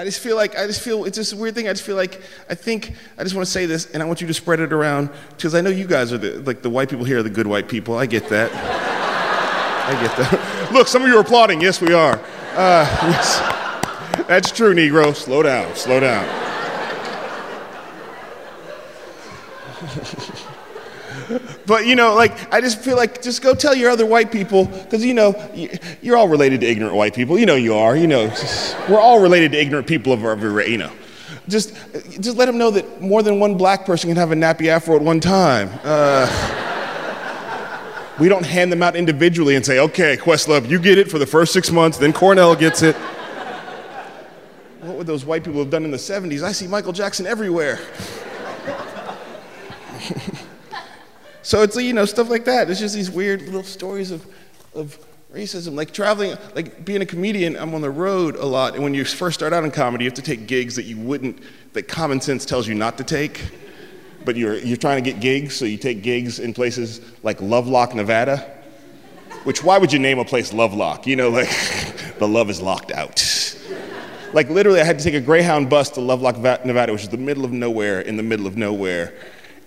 I 0.00 0.04
just 0.04 0.20
feel 0.20 0.34
like 0.34 0.56
I 0.56 0.66
just 0.66 0.80
feel 0.80 1.04
it's 1.04 1.16
just 1.16 1.34
a 1.34 1.36
weird 1.36 1.54
thing. 1.54 1.68
I 1.68 1.72
just 1.72 1.84
feel 1.84 1.96
like 1.96 2.22
I 2.48 2.54
think 2.54 2.94
I 3.18 3.22
just 3.22 3.34
want 3.34 3.46
to 3.46 3.52
say 3.52 3.66
this, 3.66 3.90
and 3.90 4.02
I 4.02 4.06
want 4.06 4.22
you 4.22 4.26
to 4.28 4.34
spread 4.34 4.60
it 4.60 4.72
around 4.72 5.10
because 5.36 5.54
I 5.54 5.60
know 5.60 5.68
you 5.68 5.86
guys 5.86 6.10
are 6.10 6.16
the 6.16 6.38
like 6.40 6.62
the 6.62 6.70
white 6.70 6.88
people 6.88 7.04
here 7.04 7.18
are 7.18 7.22
the 7.22 7.28
good 7.28 7.46
white 7.46 7.68
people. 7.68 7.96
I 7.96 8.06
get 8.06 8.26
that. 8.30 8.50
I 8.50 10.02
get 10.02 10.16
that. 10.16 10.49
Look, 10.72 10.88
some 10.88 11.02
of 11.02 11.08
you 11.08 11.16
are 11.16 11.20
applauding. 11.20 11.60
Yes, 11.60 11.80
we 11.80 11.92
are. 11.92 12.18
Uh, 12.54 12.86
yes. 13.10 13.38
That's 14.26 14.50
true, 14.50 14.74
Negro. 14.74 15.14
Slow 15.14 15.42
down. 15.42 15.74
Slow 15.74 16.00
down. 16.00 16.26
But 21.66 21.86
you 21.86 21.94
know, 21.94 22.16
like 22.16 22.52
I 22.52 22.60
just 22.60 22.80
feel 22.80 22.96
like 22.96 23.22
just 23.22 23.42
go 23.42 23.54
tell 23.54 23.76
your 23.76 23.90
other 23.90 24.04
white 24.04 24.32
people 24.32 24.64
because 24.64 25.04
you 25.04 25.14
know 25.14 25.36
you're 26.02 26.16
all 26.16 26.26
related 26.26 26.62
to 26.62 26.66
ignorant 26.66 26.96
white 26.96 27.14
people. 27.14 27.38
You 27.38 27.46
know 27.46 27.54
you 27.54 27.74
are. 27.74 27.96
You 27.96 28.08
know 28.08 28.24
we're 28.88 28.98
all 28.98 29.20
related 29.20 29.52
to 29.52 29.60
ignorant 29.60 29.86
people 29.86 30.12
of 30.12 30.24
every. 30.24 30.68
You 30.68 30.78
know, 30.78 30.92
just 31.46 31.76
just 32.20 32.36
let 32.36 32.46
them 32.46 32.58
know 32.58 32.72
that 32.72 33.00
more 33.00 33.22
than 33.22 33.38
one 33.38 33.56
black 33.56 33.86
person 33.86 34.10
can 34.10 34.16
have 34.16 34.32
a 34.32 34.34
nappy 34.34 34.66
afro 34.66 34.96
at 34.96 35.02
one 35.02 35.20
time. 35.20 35.70
Uh, 35.84 36.26
we 38.20 38.28
don't 38.28 38.46
hand 38.46 38.70
them 38.70 38.82
out 38.82 38.94
individually 38.94 39.56
and 39.56 39.66
say, 39.66 39.78
"Okay, 39.78 40.16
Questlove, 40.16 40.68
you 40.68 40.78
get 40.78 40.98
it 40.98 41.10
for 41.10 41.18
the 41.18 41.26
first 41.26 41.52
six 41.52 41.70
months, 41.70 41.98
then 41.98 42.12
Cornel 42.12 42.54
gets 42.54 42.82
it." 42.82 42.94
What 44.82 44.96
would 44.96 45.06
those 45.06 45.24
white 45.24 45.42
people 45.42 45.60
have 45.60 45.70
done 45.70 45.84
in 45.84 45.90
the 45.90 45.98
'70s? 45.98 46.42
I 46.42 46.52
see 46.52 46.66
Michael 46.66 46.92
Jackson 46.92 47.26
everywhere. 47.26 47.80
So 51.42 51.62
it's 51.62 51.76
you 51.76 51.92
know 51.92 52.04
stuff 52.04 52.30
like 52.30 52.44
that. 52.44 52.70
It's 52.70 52.78
just 52.78 52.94
these 52.94 53.10
weird 53.10 53.42
little 53.42 53.64
stories 53.64 54.10
of 54.10 54.24
of 54.74 54.98
racism. 55.34 55.74
Like 55.74 55.92
traveling, 55.92 56.36
like 56.54 56.84
being 56.84 57.02
a 57.02 57.06
comedian, 57.06 57.56
I'm 57.56 57.74
on 57.74 57.80
the 57.80 57.90
road 57.90 58.36
a 58.36 58.46
lot. 58.46 58.74
And 58.74 58.84
when 58.84 58.94
you 58.94 59.04
first 59.04 59.40
start 59.40 59.52
out 59.52 59.64
in 59.64 59.70
comedy, 59.70 60.04
you 60.04 60.10
have 60.10 60.16
to 60.16 60.22
take 60.22 60.46
gigs 60.46 60.76
that 60.76 60.84
you 60.84 60.96
wouldn't, 60.96 61.42
that 61.72 61.88
common 61.88 62.20
sense 62.20 62.44
tells 62.44 62.68
you 62.68 62.74
not 62.74 62.98
to 62.98 63.04
take. 63.04 63.40
But 64.24 64.36
you're 64.36 64.58
you're 64.58 64.76
trying 64.76 65.02
to 65.02 65.10
get 65.10 65.20
gigs, 65.20 65.56
so 65.56 65.64
you 65.64 65.78
take 65.78 66.02
gigs 66.02 66.38
in 66.38 66.52
places 66.52 67.00
like 67.22 67.40
Lovelock, 67.40 67.94
Nevada. 67.94 68.58
Which 69.44 69.64
why 69.64 69.78
would 69.78 69.92
you 69.92 69.98
name 69.98 70.18
a 70.18 70.24
place 70.24 70.52
Lovelock? 70.52 71.06
You 71.06 71.16
know, 71.16 71.30
like 71.30 71.48
the 72.18 72.28
love 72.28 72.50
is 72.50 72.60
locked 72.60 72.92
out. 72.92 73.24
Like 74.32 74.48
literally, 74.48 74.80
I 74.80 74.84
had 74.84 74.98
to 74.98 75.04
take 75.04 75.14
a 75.14 75.20
Greyhound 75.20 75.68
bus 75.70 75.90
to 75.90 76.00
Lovelock, 76.00 76.36
Nevada, 76.64 76.92
which 76.92 77.02
is 77.02 77.08
the 77.08 77.16
middle 77.16 77.44
of 77.44 77.52
nowhere 77.52 78.00
in 78.00 78.16
the 78.16 78.22
middle 78.22 78.46
of 78.46 78.56
nowhere. 78.56 79.14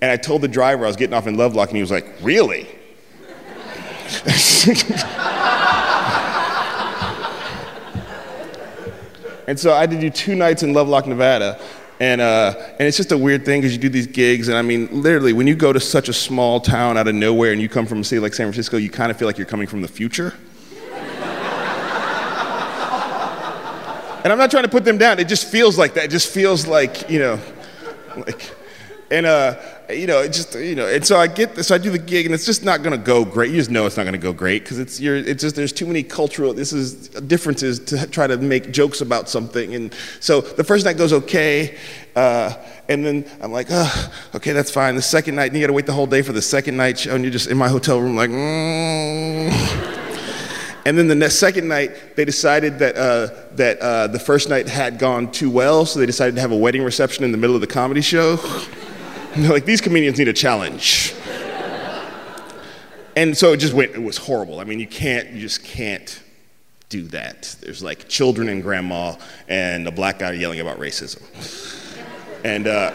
And 0.01 0.11
I 0.11 0.17
told 0.17 0.41
the 0.41 0.47
driver 0.47 0.85
I 0.85 0.87
was 0.87 0.95
getting 0.95 1.13
off 1.13 1.27
in 1.27 1.35
Lovelock, 1.35 1.69
and 1.69 1.75
he 1.75 1.81
was 1.81 1.91
like, 1.91 2.07
"Really?" 2.21 2.67
and 9.47 9.59
so 9.59 9.73
I 9.73 9.79
had 9.79 9.91
to 9.91 9.99
do 9.99 10.09
two 10.09 10.35
nights 10.35 10.61
in 10.63 10.73
Lovelock, 10.73 11.07
Nevada. 11.07 11.59
And, 12.03 12.19
uh, 12.19 12.53
and 12.79 12.81
it's 12.85 12.97
just 12.97 13.13
a 13.13 13.17
weird 13.17 13.45
thing 13.45 13.61
because 13.61 13.71
you 13.71 13.79
do 13.79 13.87
these 13.87 14.07
gigs, 14.07 14.49
and 14.49 14.57
I 14.57 14.61
mean, 14.61 14.89
literally, 14.91 15.31
when 15.31 15.47
you 15.47 15.55
go 15.55 15.71
to 15.71 15.79
such 15.79 16.09
a 16.09 16.13
small 16.13 16.59
town 16.59 16.97
out 16.97 17.07
of 17.07 17.15
nowhere 17.15 17.53
and 17.53 17.61
you 17.61 17.69
come 17.69 17.85
from 17.85 18.01
a 18.01 18.03
city 18.03 18.19
like 18.19 18.33
San 18.33 18.47
Francisco, 18.47 18.75
you 18.75 18.89
kind 18.89 19.09
of 19.09 19.15
feel 19.15 19.25
like 19.25 19.37
you're 19.37 19.47
coming 19.47 19.67
from 19.67 19.81
the 19.81 19.87
future. 19.87 20.33
And 24.21 24.33
I'm 24.33 24.37
not 24.37 24.51
trying 24.51 24.63
to 24.63 24.69
put 24.69 24.83
them 24.83 24.97
down. 24.97 25.17
It 25.17 25.29
just 25.29 25.47
feels 25.47 25.77
like 25.77 25.93
that. 25.93 26.03
It 26.03 26.11
just 26.11 26.29
feels 26.29 26.67
like, 26.67 27.09
you 27.09 27.19
know, 27.19 27.39
like, 28.17 28.53
and 29.13 29.27
uh, 29.27 29.55
you 29.89 30.07
know, 30.07 30.27
just, 30.27 30.55
you 30.55 30.73
know, 30.73 30.87
and 30.87 31.05
so 31.05 31.17
I 31.17 31.27
get 31.27 31.53
this, 31.53 31.67
so 31.67 31.75
I 31.75 31.77
do 31.77 31.91
the 31.91 31.99
gig, 31.99 32.25
and 32.25 32.33
it's 32.33 32.47
just 32.47 32.63
not 32.63 32.81
gonna 32.81 32.97
go 32.97 33.23
great. 33.23 33.51
You 33.51 33.57
just 33.57 33.69
know 33.69 33.85
it's 33.85 33.95
not 33.95 34.05
gonna 34.05 34.17
go 34.17 34.33
great 34.33 34.63
because 34.63 34.79
it's 34.79 34.99
you're, 34.99 35.15
it's 35.15 35.41
just 35.41 35.55
there's 35.55 35.71
too 35.71 35.85
many 35.85 36.01
cultural, 36.01 36.51
this 36.51 36.73
is 36.73 37.09
differences 37.09 37.77
to 37.79 38.07
try 38.07 38.25
to 38.25 38.37
make 38.37 38.71
jokes 38.71 39.01
about 39.01 39.29
something, 39.29 39.75
and 39.75 39.93
so 40.19 40.41
the 40.41 40.63
first 40.63 40.83
night 40.83 40.97
goes 40.97 41.13
okay, 41.13 41.77
uh, 42.15 42.55
and 42.89 43.05
then 43.05 43.25
I'm 43.39 43.51
like, 43.51 43.67
oh, 43.69 44.11
okay, 44.35 44.51
that's 44.51 44.71
fine. 44.71 44.95
The 44.95 45.01
second 45.03 45.35
night, 45.35 45.47
and 45.51 45.55
you 45.55 45.61
gotta 45.61 45.73
wait 45.73 45.85
the 45.85 45.93
whole 45.93 46.07
day 46.07 46.23
for 46.23 46.33
the 46.33 46.41
second 46.41 46.75
night 46.75 46.97
show, 46.97 47.13
and 47.13 47.23
you're 47.23 47.31
just 47.31 47.47
in 47.47 47.57
my 47.57 47.67
hotel 47.67 48.01
room 48.01 48.15
like, 48.15 48.31
mm. 48.31 49.91
And 50.85 50.97
then 50.97 51.07
the 51.07 51.15
next 51.15 51.35
second 51.35 51.69
night, 51.69 52.17
they 52.17 52.25
decided 52.25 52.79
that, 52.79 52.97
uh, 52.97 53.29
that 53.55 53.79
uh, 53.79 54.07
the 54.07 54.19
first 54.19 54.49
night 54.49 54.67
had 54.67 54.99
gone 54.99 55.31
too 55.31 55.49
well, 55.49 55.85
so 55.85 55.97
they 55.97 56.05
decided 56.05 56.35
to 56.35 56.41
have 56.41 56.51
a 56.51 56.57
wedding 56.57 56.83
reception 56.83 57.23
in 57.23 57.31
the 57.31 57.37
middle 57.37 57.55
of 57.55 57.61
the 57.61 57.67
comedy 57.67 58.01
show. 58.01 58.37
They're 59.35 59.49
like, 59.53 59.65
these 59.65 59.81
comedians 59.81 60.19
need 60.19 60.27
a 60.27 60.33
challenge. 60.33 61.13
and 63.15 63.35
so 63.35 63.53
it 63.53 63.57
just 63.57 63.73
went, 63.73 63.91
it 63.91 64.01
was 64.01 64.17
horrible. 64.17 64.59
I 64.59 64.63
mean, 64.63 64.79
you 64.79 64.87
can't, 64.87 65.31
you 65.31 65.39
just 65.39 65.63
can't 65.63 66.21
do 66.89 67.03
that. 67.07 67.55
There's 67.61 67.81
like 67.81 68.07
children 68.07 68.47
and 68.49 68.61
grandma 68.61 69.15
and 69.47 69.87
a 69.87 69.91
black 69.91 70.19
guy 70.19 70.33
yelling 70.33 70.59
about 70.59 70.79
racism. 70.79 71.21
and, 72.43 72.67
uh, 72.67 72.93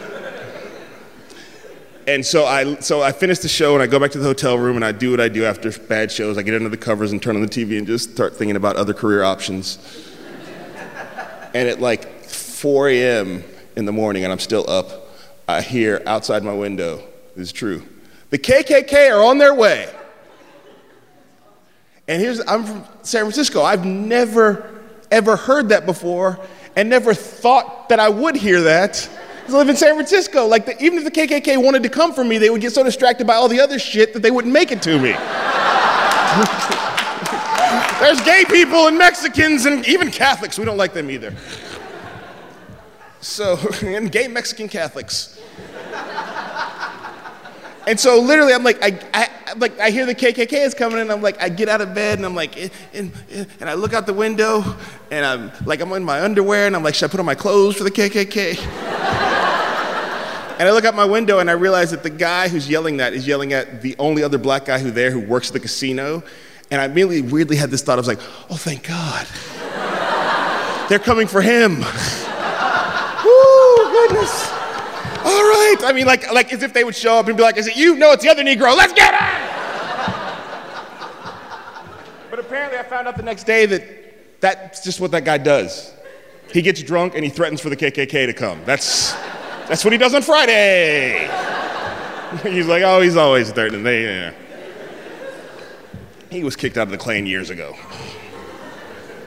and 2.06 2.24
so 2.24 2.46
I, 2.46 2.76
so 2.76 3.02
I 3.02 3.12
finish 3.12 3.40
the 3.40 3.48
show 3.48 3.74
and 3.74 3.82
I 3.82 3.86
go 3.86 3.98
back 3.98 4.12
to 4.12 4.18
the 4.18 4.24
hotel 4.24 4.56
room 4.56 4.76
and 4.76 4.84
I 4.84 4.92
do 4.92 5.10
what 5.10 5.20
I 5.20 5.28
do 5.28 5.44
after 5.44 5.70
bad 5.72 6.10
shows. 6.12 6.38
I 6.38 6.42
get 6.42 6.54
under 6.54 6.68
the 6.68 6.76
covers 6.76 7.12
and 7.12 7.20
turn 7.20 7.34
on 7.34 7.42
the 7.42 7.48
TV 7.48 7.76
and 7.76 7.86
just 7.86 8.12
start 8.12 8.36
thinking 8.36 8.56
about 8.56 8.76
other 8.76 8.94
career 8.94 9.24
options. 9.24 9.78
and 11.52 11.68
at 11.68 11.80
like 11.80 12.24
4 12.24 12.88
a.m. 12.90 13.44
in 13.76 13.84
the 13.84 13.92
morning, 13.92 14.24
and 14.24 14.32
I'm 14.32 14.38
still 14.38 14.68
up, 14.70 15.07
I 15.48 15.62
hear 15.62 16.02
outside 16.04 16.44
my 16.44 16.52
window, 16.52 17.02
is 17.34 17.52
true, 17.52 17.82
the 18.28 18.38
KKK 18.38 19.10
are 19.10 19.24
on 19.24 19.38
their 19.38 19.54
way. 19.54 19.88
And 22.06 22.20
here's, 22.20 22.40
I'm 22.46 22.64
from 22.64 22.84
San 23.02 23.22
Francisco. 23.22 23.62
I've 23.62 23.86
never, 23.86 24.70
ever 25.10 25.36
heard 25.36 25.70
that 25.70 25.86
before 25.86 26.38
and 26.76 26.90
never 26.90 27.14
thought 27.14 27.88
that 27.88 27.98
I 27.98 28.10
would 28.10 28.36
hear 28.36 28.60
that. 28.62 29.08
I 29.48 29.52
live 29.52 29.70
in 29.70 29.76
San 29.76 29.94
Francisco. 29.94 30.46
Like, 30.46 30.66
the, 30.66 30.82
even 30.82 30.98
if 30.98 31.04
the 31.04 31.10
KKK 31.10 31.62
wanted 31.62 31.82
to 31.82 31.88
come 31.88 32.12
for 32.12 32.24
me, 32.24 32.36
they 32.36 32.50
would 32.50 32.60
get 32.60 32.72
so 32.72 32.82
distracted 32.82 33.26
by 33.26 33.34
all 33.34 33.48
the 33.48 33.60
other 33.60 33.78
shit 33.78 34.12
that 34.12 34.20
they 34.20 34.30
wouldn't 34.30 34.52
make 34.52 34.70
it 34.70 34.82
to 34.82 34.98
me. 34.98 35.12
There's 38.00 38.20
gay 38.20 38.44
people 38.46 38.86
and 38.86 38.98
Mexicans 38.98 39.64
and 39.64 39.86
even 39.88 40.10
Catholics. 40.10 40.58
We 40.58 40.66
don't 40.66 40.76
like 40.76 40.92
them 40.92 41.10
either. 41.10 41.34
So, 43.20 43.58
and 43.82 44.12
gay 44.12 44.28
Mexican 44.28 44.68
Catholics. 44.68 45.37
And 47.88 47.98
so 47.98 48.20
literally, 48.20 48.52
I'm 48.52 48.62
like, 48.62 48.78
I, 48.82 49.00
I, 49.14 49.54
like, 49.54 49.80
I 49.80 49.88
hear 49.88 50.04
the 50.04 50.14
KKK 50.14 50.52
is 50.52 50.74
coming, 50.74 50.98
and 50.98 51.10
I'm 51.10 51.22
like, 51.22 51.40
I 51.40 51.48
get 51.48 51.70
out 51.70 51.80
of 51.80 51.94
bed, 51.94 52.18
and 52.18 52.26
I'm 52.26 52.34
like, 52.34 52.54
eh, 52.58 52.68
eh, 52.92 53.08
eh, 53.30 53.44
and 53.60 53.70
I 53.70 53.72
look 53.72 53.94
out 53.94 54.04
the 54.04 54.12
window, 54.12 54.62
and 55.10 55.24
I'm 55.24 55.50
like, 55.64 55.80
I'm 55.80 55.90
in 55.92 56.04
my 56.04 56.20
underwear, 56.20 56.66
and 56.66 56.76
I'm 56.76 56.82
like, 56.82 56.94
should 56.94 57.08
I 57.08 57.10
put 57.10 57.18
on 57.18 57.24
my 57.24 57.34
clothes 57.34 57.76
for 57.76 57.84
the 57.84 57.90
KKK? 57.90 58.58
and 60.58 60.68
I 60.68 60.70
look 60.70 60.84
out 60.84 60.94
my 60.94 61.06
window, 61.06 61.38
and 61.38 61.48
I 61.48 61.54
realize 61.54 61.90
that 61.92 62.02
the 62.02 62.10
guy 62.10 62.48
who's 62.48 62.68
yelling 62.68 62.98
that 62.98 63.14
is 63.14 63.26
yelling 63.26 63.54
at 63.54 63.80
the 63.80 63.96
only 63.98 64.22
other 64.22 64.36
black 64.36 64.66
guy 64.66 64.78
who 64.78 64.90
there 64.90 65.10
who 65.10 65.20
works 65.20 65.48
at 65.48 65.54
the 65.54 65.60
casino, 65.60 66.22
and 66.70 66.82
I 66.82 66.84
immediately 66.84 67.22
weirdly 67.22 67.56
had 67.56 67.70
this 67.70 67.80
thought. 67.80 67.94
I 67.94 68.00
was 68.00 68.06
like, 68.06 68.20
oh, 68.50 68.56
thank 68.56 68.86
God, 68.86 69.26
they're 70.90 70.98
coming 70.98 71.26
for 71.26 71.40
him. 71.40 71.76
Woo, 73.24 73.76
goodness. 73.92 74.47
All 75.28 75.42
right. 75.42 75.76
I 75.84 75.92
mean, 75.92 76.06
like, 76.06 76.32
like 76.32 76.54
as 76.54 76.62
if 76.62 76.72
they 76.72 76.84
would 76.84 76.96
show 76.96 77.18
up 77.18 77.28
and 77.28 77.36
be 77.36 77.42
like, 77.42 77.58
is 77.58 77.66
it 77.66 77.76
you? 77.76 77.96
No, 77.96 78.12
it's 78.12 78.22
the 78.22 78.30
other 78.30 78.42
Negro. 78.42 78.74
Let's 78.74 78.94
get 78.94 79.12
him! 79.12 79.48
but 82.30 82.38
apparently, 82.38 82.78
I 82.78 82.82
found 82.82 83.06
out 83.06 83.18
the 83.18 83.22
next 83.22 83.44
day 83.44 83.66
that 83.66 84.40
that's 84.40 84.82
just 84.82 85.00
what 85.00 85.10
that 85.10 85.26
guy 85.26 85.36
does. 85.36 85.92
He 86.50 86.62
gets 86.62 86.82
drunk 86.82 87.14
and 87.14 87.22
he 87.22 87.30
threatens 87.30 87.60
for 87.60 87.68
the 87.68 87.76
KKK 87.76 88.24
to 88.24 88.32
come. 88.32 88.62
That's, 88.64 89.12
that's 89.68 89.84
what 89.84 89.92
he 89.92 89.98
does 89.98 90.14
on 90.14 90.22
Friday. 90.22 91.28
he's 92.42 92.66
like, 92.66 92.82
oh, 92.82 93.02
he's 93.02 93.16
always 93.16 93.52
threatening. 93.52 93.82
They, 93.82 94.04
yeah. 94.04 94.32
He 96.30 96.42
was 96.42 96.56
kicked 96.56 96.78
out 96.78 96.84
of 96.84 96.90
the 96.90 96.96
Klan 96.96 97.26
years 97.26 97.50
ago. 97.50 97.76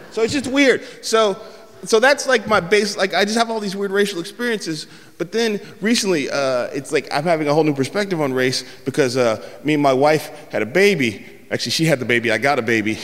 So 0.09 0.23
it's 0.23 0.33
just 0.33 0.47
weird. 0.47 0.83
So, 1.05 1.39
so 1.83 1.99
that's 1.99 2.27
like 2.27 2.47
my 2.47 2.59
base. 2.59 2.97
Like 2.97 3.13
I 3.13 3.25
just 3.25 3.37
have 3.37 3.49
all 3.49 3.59
these 3.59 3.75
weird 3.75 3.91
racial 3.91 4.19
experiences. 4.19 4.87
But 5.17 5.31
then 5.31 5.59
recently, 5.81 6.29
uh, 6.29 6.65
it's 6.67 6.91
like 6.91 7.07
I'm 7.11 7.23
having 7.23 7.47
a 7.47 7.53
whole 7.53 7.63
new 7.63 7.73
perspective 7.73 8.19
on 8.21 8.33
race 8.33 8.63
because 8.85 9.17
uh, 9.17 9.47
me 9.63 9.73
and 9.73 9.83
my 9.83 9.93
wife 9.93 10.49
had 10.51 10.61
a 10.61 10.65
baby. 10.65 11.25
Actually, 11.49 11.71
she 11.71 11.85
had 11.85 11.99
the 11.99 12.05
baby. 12.05 12.31
I 12.31 12.37
got 12.37 12.59
a 12.59 12.61
baby. 12.61 12.93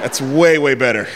that's 0.00 0.20
way, 0.20 0.58
way 0.58 0.74
better. 0.74 1.08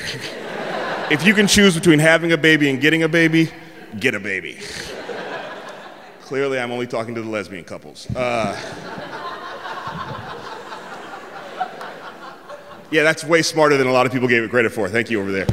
if 1.11 1.25
you 1.26 1.35
can 1.35 1.47
choose 1.47 1.75
between 1.75 1.99
having 1.99 2.33
a 2.33 2.38
baby 2.38 2.71
and 2.71 2.81
getting 2.81 3.02
a 3.02 3.09
baby, 3.09 3.50
get 3.99 4.14
a 4.14 4.21
baby. 4.21 4.59
Clearly, 6.23 6.59
I'm 6.59 6.73
only 6.73 6.87
talking 6.87 7.14
to 7.14 7.23
the 7.23 7.29
lesbian 7.29 7.64
couples. 7.64 8.09
Uh, 8.17 8.57
Yeah, 12.93 13.05
that's 13.05 13.25
way 13.25 13.41
smarter 13.41 13.79
than 13.79 13.87
a 13.87 13.93
lot 13.93 14.05
of 14.05 14.12
people 14.12 14.29
gave 14.29 14.43
it 14.43 14.50
credit 14.50 14.71
for. 14.71 14.87
Thank 14.87 15.09
you 15.11 15.19
over 15.19 15.33
there. 15.33 15.47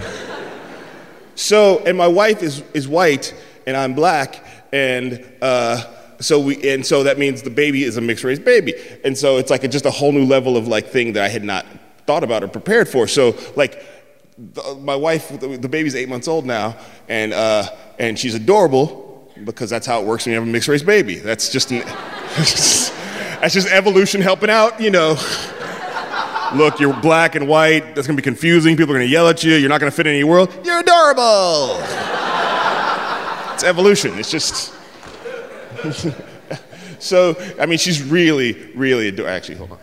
So, 1.39 1.79
and 1.85 1.97
my 1.97 2.07
wife 2.07 2.43
is, 2.43 2.63
is 2.73 2.85
white 2.85 3.33
and 3.65 3.77
I'm 3.77 3.93
black, 3.93 4.43
and 4.73 5.25
uh, 5.41 5.81
so 6.19 6.37
we, 6.37 6.69
and 6.69 6.85
so 6.85 7.03
that 7.03 7.17
means 7.17 7.43
the 7.43 7.49
baby 7.49 7.85
is 7.85 7.95
a 7.95 8.01
mixed 8.01 8.25
race 8.25 8.39
baby, 8.39 8.73
and 9.05 9.17
so 9.17 9.37
it's 9.37 9.49
like 9.49 9.63
a, 9.63 9.69
just 9.69 9.85
a 9.85 9.89
whole 9.89 10.11
new 10.11 10.25
level 10.25 10.57
of 10.57 10.67
like 10.67 10.87
thing 10.87 11.13
that 11.13 11.23
I 11.23 11.29
had 11.29 11.45
not 11.45 11.65
thought 12.05 12.25
about 12.25 12.43
or 12.43 12.49
prepared 12.49 12.89
for. 12.89 13.07
So, 13.07 13.37
like, 13.55 13.81
the, 14.37 14.75
my 14.81 14.97
wife, 14.97 15.29
the, 15.39 15.57
the 15.57 15.69
baby's 15.69 15.95
eight 15.95 16.09
months 16.09 16.27
old 16.27 16.45
now, 16.45 16.75
and 17.07 17.31
uh, 17.31 17.69
and 17.97 18.19
she's 18.19 18.35
adorable 18.35 19.31
because 19.45 19.69
that's 19.69 19.87
how 19.87 20.01
it 20.01 20.05
works 20.05 20.25
when 20.25 20.33
you 20.33 20.39
have 20.41 20.47
a 20.47 20.51
mixed 20.51 20.67
race 20.67 20.83
baby. 20.83 21.19
That's 21.19 21.53
just 21.53 21.71
an, 21.71 21.79
that's 22.35 23.53
just 23.53 23.69
evolution 23.69 24.19
helping 24.19 24.49
out, 24.49 24.81
you 24.81 24.91
know. 24.91 25.15
Look, 26.55 26.79
you're 26.79 26.93
black 26.93 27.35
and 27.35 27.47
white. 27.47 27.95
That's 27.95 28.07
gonna 28.07 28.17
be 28.17 28.23
confusing. 28.23 28.75
People 28.75 28.95
are 28.95 28.97
gonna 28.97 29.09
yell 29.09 29.27
at 29.27 29.43
you. 29.43 29.55
You're 29.55 29.69
not 29.69 29.79
gonna 29.79 29.91
fit 29.91 30.07
in 30.07 30.13
any 30.13 30.23
world. 30.23 30.51
You're 30.63 30.79
adorable. 30.79 31.77
it's 33.53 33.63
evolution. 33.63 34.17
It's 34.17 34.31
just. 34.31 34.73
so, 36.99 37.35
I 37.59 37.65
mean, 37.65 37.77
she's 37.77 38.01
really, 38.01 38.71
really 38.75 39.09
adorable. 39.09 39.35
Actually, 39.35 39.55
hold 39.55 39.71
on. 39.73 39.79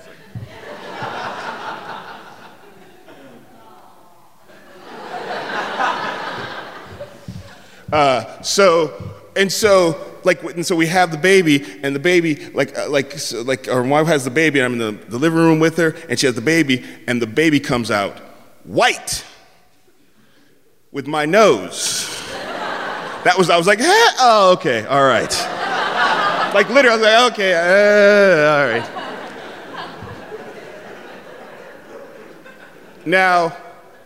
Uh, 7.93 8.43
so, 8.43 9.15
and 9.37 9.51
so, 9.51 10.16
like, 10.27 10.43
and 10.43 10.67
so 10.67 10.77
we 10.77 10.87
have 10.87 11.11
the 11.11 11.17
baby, 11.17 11.65
and 11.83 11.95
the 11.95 12.01
baby, 12.01 12.35
like, 12.53 12.77
uh, 12.77 12.91
like, 12.91 13.13
so, 13.13 13.43
like, 13.43 13.69
our 13.69 13.83
wife 13.83 14.09
has 14.09 14.25
the 14.25 14.31
baby, 14.31 14.59
and 14.59 14.67
I'm 14.67 14.81
in 14.81 14.99
the, 14.99 15.05
the 15.07 15.19
living 15.19 15.39
room 15.39 15.61
with 15.61 15.79
her, 15.79 15.95
and 16.09 16.19
she 16.19 16.27
has 16.27 16.35
the 16.35 16.43
baby, 16.43 16.85
and 17.07 17.23
the 17.23 17.27
baby 17.27 17.61
comes 17.61 17.91
out 17.91 18.19
white 18.65 19.25
with 20.91 21.07
my 21.07 21.25
nose. 21.25 22.09
That 23.25 23.37
was, 23.39 23.49
I 23.49 23.57
was 23.57 23.67
like, 23.67 23.79
huh? 23.81 24.17
oh, 24.19 24.53
okay, 24.55 24.85
all 24.87 25.05
right. 25.05 25.33
Like, 26.53 26.69
literally, 26.69 27.09
I 27.09 27.25
was 27.25 27.33
like, 27.33 27.33
okay, 27.33 27.55
uh, 27.55 28.51
all 28.53 28.67
right. 28.69 28.91
Now, 33.05 33.57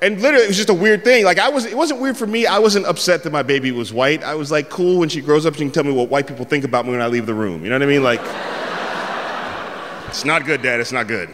and 0.03 0.21
literally, 0.21 0.45
it 0.45 0.49
was 0.49 0.57
just 0.57 0.71
a 0.71 0.75
weird 0.75 1.05
thing. 1.05 1.25
Like, 1.25 1.39
I 1.39 1.51
was, 1.51 1.67
it 1.67 1.77
wasn't 1.77 2.01
weird 2.01 2.17
for 2.17 2.27
me. 2.27 2.47
I 2.47 2.59
wasn't 2.59 2.87
upset 2.87 3.23
that 3.25 3.31
my 3.31 3.43
baby 3.43 3.71
was 3.71 3.93
white. 3.93 4.23
I 4.23 4.35
was 4.35 4.51
like, 4.51 4.71
cool, 4.71 4.99
when 4.99 5.11
she 5.11 5.21
grows 5.21 5.45
up, 5.45 5.55
she 5.55 5.61
can 5.61 5.71
tell 5.71 5.85
me 5.85 5.93
what 5.93 6.09
white 6.09 6.27
people 6.27 6.47
think 6.47 6.65
about 6.65 6.87
me 6.87 6.93
when 6.93 7.03
I 7.03 7.07
leave 7.07 7.27
the 7.27 7.35
room. 7.35 7.63
You 7.63 7.69
know 7.69 7.77
what 7.77 7.83
I 7.83 7.87
mean? 7.87 8.03
Like, 8.03 8.21
it's 10.09 10.25
not 10.25 10.47
good, 10.47 10.63
Dad, 10.63 10.81
it's 10.81 10.93
not 10.93 11.07
good. 11.07 11.29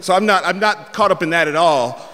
So 0.00 0.14
I'm 0.14 0.26
not, 0.26 0.44
I'm 0.44 0.58
not 0.58 0.92
caught 0.92 1.10
up 1.10 1.22
in 1.22 1.30
that 1.30 1.48
at 1.48 1.56
all. 1.56 2.04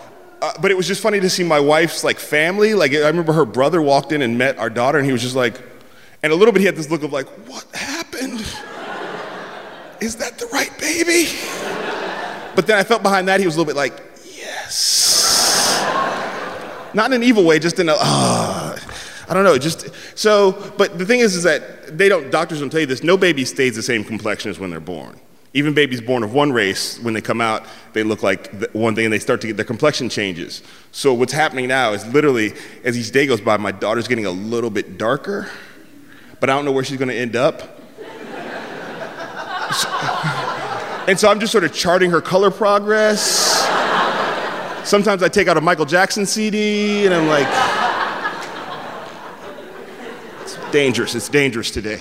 Uh, 0.42 0.52
but 0.60 0.70
it 0.70 0.76
was 0.76 0.86
just 0.86 1.00
funny 1.00 1.20
to 1.20 1.30
see 1.30 1.44
my 1.44 1.60
wife's 1.60 2.04
like 2.04 2.18
family. 2.18 2.74
Like, 2.74 2.92
I 2.92 3.06
remember 3.06 3.32
her 3.32 3.46
brother 3.46 3.80
walked 3.80 4.12
in 4.12 4.20
and 4.20 4.36
met 4.36 4.58
our 4.58 4.68
daughter, 4.68 4.98
and 4.98 5.06
he 5.06 5.12
was 5.12 5.22
just 5.22 5.34
like, 5.34 5.60
and 6.22 6.32
a 6.32 6.36
little 6.36 6.52
bit 6.52 6.60
he 6.60 6.66
had 6.66 6.76
this 6.76 6.90
look 6.90 7.02
of 7.02 7.12
like, 7.12 7.28
what 7.48 7.64
happened? 7.74 8.40
Is 10.00 10.16
that 10.16 10.38
the 10.38 10.46
right 10.52 10.76
baby? 10.78 11.30
But 12.54 12.66
then 12.66 12.78
I 12.78 12.84
felt 12.84 13.02
behind 13.02 13.28
that 13.28 13.40
he 13.40 13.46
was 13.46 13.56
a 13.56 13.58
little 13.58 13.72
bit 13.72 13.76
like, 13.76 14.00
yes. 14.36 15.80
Not 16.94 17.06
in 17.06 17.14
an 17.14 17.22
evil 17.22 17.44
way, 17.44 17.58
just 17.58 17.78
in 17.78 17.88
a, 17.88 17.94
ah. 17.96 18.78
I 19.28 19.34
don't 19.34 19.44
know, 19.44 19.56
just 19.58 19.90
so. 20.18 20.52
But 20.76 20.98
the 20.98 21.06
thing 21.06 21.20
is, 21.20 21.34
is 21.34 21.44
that 21.44 21.96
they 21.96 22.10
don't. 22.10 22.30
Doctors 22.30 22.60
don't 22.60 22.68
tell 22.68 22.80
you 22.80 22.86
this. 22.86 23.02
No 23.02 23.16
baby 23.16 23.44
stays 23.44 23.74
the 23.74 23.82
same 23.82 24.04
complexion 24.04 24.50
as 24.50 24.58
when 24.58 24.68
they're 24.68 24.80
born. 24.80 25.18
Even 25.54 25.72
babies 25.72 26.00
born 26.00 26.22
of 26.22 26.34
one 26.34 26.52
race, 26.52 26.98
when 26.98 27.14
they 27.14 27.20
come 27.20 27.40
out, 27.40 27.64
they 27.92 28.02
look 28.02 28.22
like 28.22 28.52
one 28.72 28.94
thing, 28.94 29.04
and 29.04 29.12
they 29.12 29.18
start 29.18 29.40
to 29.40 29.46
get 29.46 29.56
their 29.56 29.64
complexion 29.64 30.08
changes. 30.08 30.62
So 30.92 31.14
what's 31.14 31.32
happening 31.32 31.68
now 31.68 31.92
is 31.92 32.04
literally, 32.08 32.52
as 32.82 32.98
each 32.98 33.12
day 33.12 33.26
goes 33.26 33.40
by, 33.40 33.56
my 33.56 33.72
daughter's 33.72 34.08
getting 34.08 34.26
a 34.26 34.30
little 34.30 34.70
bit 34.70 34.98
darker, 34.98 35.48
but 36.40 36.50
I 36.50 36.54
don't 36.54 36.64
know 36.64 36.72
where 36.72 36.84
she's 36.84 36.98
going 36.98 37.08
to 37.08 37.14
end 37.14 37.36
up. 37.36 37.80
And 41.06 41.20
so 41.20 41.28
I'm 41.30 41.38
just 41.38 41.52
sort 41.52 41.64
of 41.64 41.74
charting 41.74 42.10
her 42.10 42.22
color 42.22 42.50
progress. 42.50 43.62
Sometimes 44.88 45.22
I 45.22 45.28
take 45.28 45.48
out 45.48 45.58
a 45.58 45.60
Michael 45.60 45.84
Jackson 45.84 46.24
CD 46.24 47.04
and 47.04 47.14
I'm 47.14 47.26
like, 47.26 47.46
it's 50.40 50.56
dangerous, 50.72 51.14
it's 51.14 51.28
dangerous 51.28 51.70
today. 51.70 52.00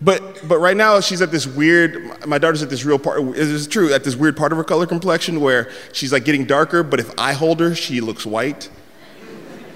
But, 0.00 0.48
but 0.48 0.58
right 0.58 0.76
now 0.76 1.00
she's 1.00 1.20
at 1.20 1.30
this 1.30 1.46
weird, 1.46 2.26
my 2.26 2.38
daughter's 2.38 2.62
at 2.62 2.70
this 2.70 2.84
real 2.84 2.98
part, 2.98 3.20
it's 3.36 3.66
true, 3.66 3.92
at 3.92 4.04
this 4.04 4.16
weird 4.16 4.36
part 4.36 4.52
of 4.52 4.58
her 4.58 4.64
color 4.64 4.86
complexion 4.86 5.40
where 5.40 5.70
she's 5.92 6.12
like 6.12 6.24
getting 6.24 6.46
darker, 6.46 6.82
but 6.82 7.00
if 7.00 7.12
I 7.18 7.32
hold 7.32 7.60
her, 7.60 7.74
she 7.74 8.00
looks 8.00 8.24
white. 8.24 8.70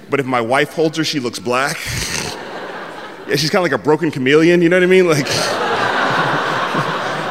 But 0.08 0.20
if 0.20 0.26
my 0.26 0.40
wife 0.40 0.74
holds 0.74 0.96
her, 0.96 1.04
she 1.04 1.18
looks 1.20 1.40
black. 1.40 1.76
Yeah, 3.26 3.36
she's 3.36 3.48
kind 3.48 3.64
of 3.64 3.70
like 3.70 3.80
a 3.80 3.82
broken 3.82 4.10
chameleon, 4.10 4.60
you 4.60 4.68
know 4.68 4.76
what 4.76 4.82
I 4.82 4.86
mean? 4.86 5.08
Like, 5.08 5.26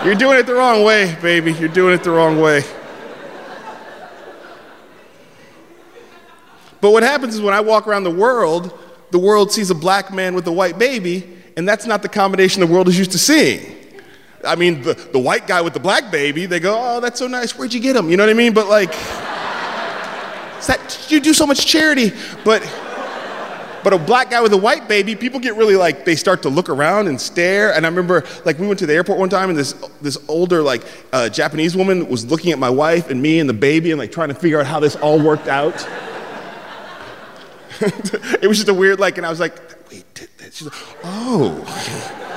you're 0.06 0.16
doing 0.16 0.40
it 0.40 0.48
the 0.48 0.56
wrong 0.56 0.84
way, 0.84 1.16
baby. 1.22 1.54
You're 1.54 1.70
doing 1.70 1.94
it 1.94 2.04
the 2.04 2.10
wrong 2.10 2.42
way. 2.42 2.64
But 6.82 6.92
what 6.92 7.04
happens 7.04 7.36
is 7.36 7.42
when 7.42 7.54
I 7.54 7.62
walk 7.62 7.88
around 7.88 8.04
the 8.04 8.12
world, 8.12 8.78
the 9.12 9.20
world 9.20 9.52
sees 9.52 9.70
a 9.70 9.76
black 9.76 10.12
man 10.12 10.34
with 10.36 10.48
a 10.48 10.52
white 10.52 10.80
baby, 10.80 11.38
and 11.56 11.70
that's 11.70 11.86
not 11.86 12.02
the 12.02 12.10
combination 12.10 12.60
the 12.60 12.68
world 12.68 12.88
is 12.88 12.98
used 12.98 13.12
to 13.12 13.20
seeing. 13.20 13.78
I 14.44 14.56
mean, 14.56 14.82
the, 14.82 14.96
the 14.96 15.20
white 15.20 15.48
guy 15.48 15.62
with 15.62 15.74
the 15.74 15.80
black 15.80 16.12
baby, 16.12 16.48
they 16.48 16.60
go, 16.60 16.76
oh, 16.78 17.00
that's 17.00 17.20
so 17.20 17.28
nice. 17.28 17.58
Where'd 17.58 17.74
you 17.74 17.80
get 17.80 17.96
him? 17.96 18.10
You 18.10 18.18
know 18.18 18.24
what 18.24 18.32
I 18.32 18.34
mean? 18.34 18.54
But 18.54 18.68
like, 18.68 18.92
that, 20.68 21.06
you 21.10 21.20
do 21.22 21.34
so 21.34 21.46
much 21.46 21.66
charity. 21.66 22.12
But, 22.44 22.64
but 23.84 23.94
a 23.94 23.98
black 23.98 24.30
guy 24.30 24.42
with 24.42 24.54
a 24.54 24.58
white 24.58 24.88
baby, 24.88 25.16
people 25.16 25.40
get 25.40 25.56
really 25.56 25.76
like, 25.76 26.06
they 26.06 26.16
start 26.16 26.42
to 26.44 26.50
look 26.50 26.70
around 26.70 27.08
and 27.08 27.20
stare. 27.20 27.74
And 27.74 27.86
I 27.86 27.90
remember, 27.90 28.24
like, 28.46 28.60
we 28.60 28.68
went 28.68 28.80
to 28.80 28.86
the 28.86 28.94
airport 28.94 29.20
one 29.20 29.30
time, 29.30 29.50
and 29.50 29.58
this, 29.58 29.74
this 30.02 30.18
older, 30.28 30.62
like, 30.62 30.84
uh, 31.12 31.30
Japanese 31.30 31.76
woman 31.76 32.08
was 32.08 32.26
looking 32.26 32.52
at 32.52 32.60
my 32.60 32.70
wife 32.70 33.10
and 33.10 33.22
me 33.22 33.40
and 33.40 33.50
the 33.50 33.54
baby 33.54 33.92
and, 33.92 34.00
like, 34.00 34.12
trying 34.12 34.30
to 34.30 34.36
figure 34.36 34.60
out 34.60 34.66
how 34.66 34.80
this 34.80 34.96
all 34.98 35.22
worked 35.22 35.48
out. 35.48 35.76
it 37.82 38.48
was 38.48 38.58
just 38.58 38.70
a 38.70 38.74
weird, 38.74 39.00
like, 39.00 39.18
and 39.18 39.26
I 39.26 39.30
was 39.30 39.40
like, 39.40 39.56
wait, 39.92 40.06
did 40.14 40.30
that? 40.38 40.54
She's 40.54 40.68
like, 40.68 40.98
oh. 41.04 42.20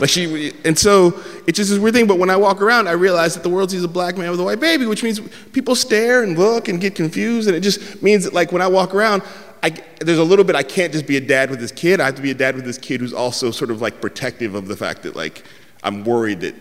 Like 0.00 0.08
she, 0.08 0.54
and 0.64 0.78
so 0.78 1.20
it's 1.50 1.56
just 1.56 1.70
this 1.70 1.80
weird 1.80 1.94
thing. 1.94 2.06
But 2.06 2.18
when 2.18 2.30
I 2.30 2.36
walk 2.36 2.62
around, 2.62 2.88
I 2.88 2.92
realize 2.92 3.34
that 3.34 3.42
the 3.42 3.50
world 3.50 3.72
sees 3.72 3.82
a 3.82 3.88
black 3.88 4.16
man 4.16 4.30
with 4.30 4.38
a 4.38 4.44
white 4.44 4.60
baby, 4.60 4.86
which 4.86 5.02
means 5.02 5.20
people 5.52 5.74
stare 5.74 6.22
and 6.22 6.38
look 6.38 6.68
and 6.68 6.80
get 6.80 6.94
confused. 6.94 7.48
And 7.48 7.56
it 7.56 7.60
just 7.60 8.00
means 8.04 8.22
that, 8.22 8.32
like, 8.32 8.52
when 8.52 8.62
I 8.62 8.68
walk 8.68 8.94
around, 8.94 9.24
I, 9.60 9.70
there's 10.00 10.18
a 10.18 10.24
little 10.24 10.44
bit 10.44 10.54
I 10.54 10.62
can't 10.62 10.92
just 10.92 11.08
be 11.08 11.16
a 11.16 11.20
dad 11.20 11.50
with 11.50 11.58
this 11.58 11.72
kid. 11.72 11.98
I 12.00 12.06
have 12.06 12.14
to 12.14 12.22
be 12.22 12.30
a 12.30 12.34
dad 12.34 12.54
with 12.54 12.64
this 12.64 12.78
kid 12.78 13.00
who's 13.00 13.12
also 13.12 13.50
sort 13.50 13.72
of 13.72 13.82
like 13.82 14.00
protective 14.00 14.54
of 14.54 14.68
the 14.68 14.76
fact 14.76 15.02
that, 15.02 15.16
like, 15.16 15.42
I'm 15.82 16.04
worried 16.04 16.40
that, 16.42 16.54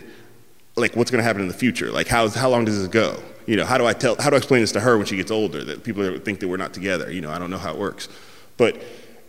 like, 0.76 0.96
what's 0.96 1.12
going 1.12 1.20
to 1.20 1.24
happen 1.24 1.44
in 1.44 1.48
the 1.48 1.54
future? 1.54 1.92
Like, 1.92 2.08
how, 2.08 2.28
how 2.28 2.50
long 2.50 2.66
does 2.66 2.80
this 2.80 2.88
go? 2.88 3.22
You 3.46 3.58
know, 3.58 3.66
how 3.66 3.78
do 3.78 3.86
I 3.86 3.94
tell, 3.94 4.16
how 4.20 4.32
do 4.32 4.36
I 4.36 4.38
explain 4.38 4.62
this 4.62 4.72
to 4.72 4.80
her 4.80 4.98
when 4.98 5.06
she 5.06 5.18
gets 5.18 5.30
older 5.30 5.64
that 5.66 5.84
people 5.84 6.18
think 6.18 6.40
that 6.40 6.48
we're 6.48 6.58
not 6.58 6.74
together? 6.74 7.12
You 7.12 7.22
know, 7.22 7.30
I 7.30 7.38
don't 7.38 7.52
know 7.52 7.60
how 7.60 7.74
it 7.74 7.78
works. 7.78 8.10
But, 8.58 8.82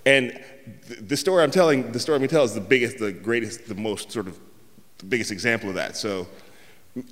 and 0.06 0.32
th- 0.88 1.00
the 1.00 1.16
story 1.18 1.42
I'm 1.44 1.50
telling, 1.50 1.92
the 1.92 2.00
story 2.00 2.16
I'm 2.16 2.20
going 2.20 2.30
to 2.30 2.34
tell 2.34 2.44
is 2.44 2.54
the 2.54 2.60
biggest, 2.62 2.98
the 2.98 3.12
greatest, 3.12 3.68
the 3.68 3.74
most 3.74 4.10
sort 4.10 4.26
of, 4.26 4.38
the 5.00 5.06
biggest 5.06 5.30
example 5.30 5.68
of 5.68 5.74
that. 5.76 5.96
So, 5.96 6.28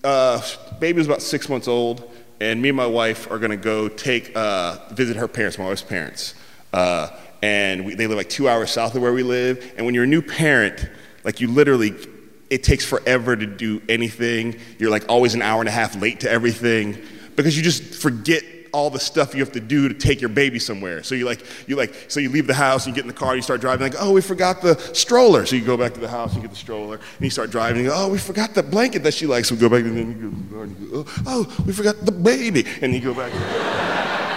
uh, 0.04 0.40
baby 0.78 0.98
was 0.98 1.06
about 1.06 1.22
six 1.22 1.48
months 1.48 1.68
old, 1.68 2.10
and 2.40 2.60
me 2.60 2.68
and 2.68 2.76
my 2.76 2.86
wife 2.86 3.30
are 3.30 3.38
going 3.38 3.50
to 3.50 3.56
go 3.56 3.88
take, 3.88 4.32
uh, 4.36 4.78
visit 4.92 5.16
her 5.16 5.28
parents, 5.28 5.58
my 5.58 5.64
wife's 5.64 5.82
parents. 5.82 6.34
Uh, 6.72 7.10
and 7.42 7.84
we, 7.86 7.94
they 7.94 8.06
live 8.06 8.16
like 8.16 8.28
two 8.28 8.48
hours 8.48 8.70
south 8.70 8.94
of 8.94 9.02
where 9.02 9.12
we 9.12 9.22
live. 9.22 9.72
And 9.76 9.86
when 9.86 9.94
you're 9.94 10.04
a 10.04 10.08
new 10.08 10.22
parent, 10.22 10.88
like 11.24 11.40
you 11.40 11.48
literally, 11.48 11.94
it 12.50 12.62
takes 12.62 12.84
forever 12.84 13.36
to 13.36 13.46
do 13.46 13.80
anything. 13.88 14.58
You're 14.78 14.90
like 14.90 15.08
always 15.08 15.34
an 15.34 15.42
hour 15.42 15.60
and 15.60 15.68
a 15.68 15.72
half 15.72 16.00
late 16.00 16.20
to 16.20 16.30
everything 16.30 17.00
because 17.36 17.56
you 17.56 17.62
just 17.62 17.82
forget 17.94 18.42
all 18.72 18.90
the 18.90 19.00
stuff 19.00 19.34
you 19.34 19.40
have 19.40 19.52
to 19.52 19.60
do 19.60 19.88
to 19.88 19.94
take 19.94 20.20
your 20.20 20.30
baby 20.30 20.58
somewhere. 20.58 21.02
So 21.02 21.14
you 21.14 21.24
like, 21.24 21.44
you 21.66 21.76
like, 21.76 21.94
so 22.08 22.20
you 22.20 22.28
leave 22.28 22.46
the 22.46 22.54
house, 22.54 22.86
and 22.86 22.94
you 22.94 23.02
get 23.02 23.08
in 23.08 23.14
the 23.14 23.18
car, 23.18 23.36
you 23.36 23.42
start 23.42 23.60
driving, 23.60 23.90
like, 23.90 24.00
oh, 24.00 24.12
we 24.12 24.20
forgot 24.20 24.62
the 24.62 24.78
stroller. 24.94 25.46
So 25.46 25.56
you 25.56 25.64
go 25.64 25.76
back 25.76 25.94
to 25.94 26.00
the 26.00 26.08
house, 26.08 26.34
you 26.34 26.40
get 26.40 26.50
the 26.50 26.56
stroller, 26.56 26.96
and 26.96 27.24
you 27.24 27.30
start 27.30 27.50
driving, 27.50 27.84
you 27.84 27.90
go, 27.90 27.94
oh, 27.96 28.08
we 28.08 28.18
forgot 28.18 28.54
the 28.54 28.62
blanket 28.62 29.02
that 29.04 29.14
she 29.14 29.26
likes. 29.26 29.48
So 29.48 29.54
we 29.54 29.60
go 29.60 29.68
back, 29.68 29.84
and 29.84 29.96
then 29.96 30.20
you 30.20 30.74
go, 30.90 31.04
oh, 31.26 31.64
we 31.66 31.72
forgot 31.72 32.04
the 32.04 32.12
baby. 32.12 32.64
And 32.82 32.94
you 32.94 33.00
go 33.00 33.14
back. 33.14 34.27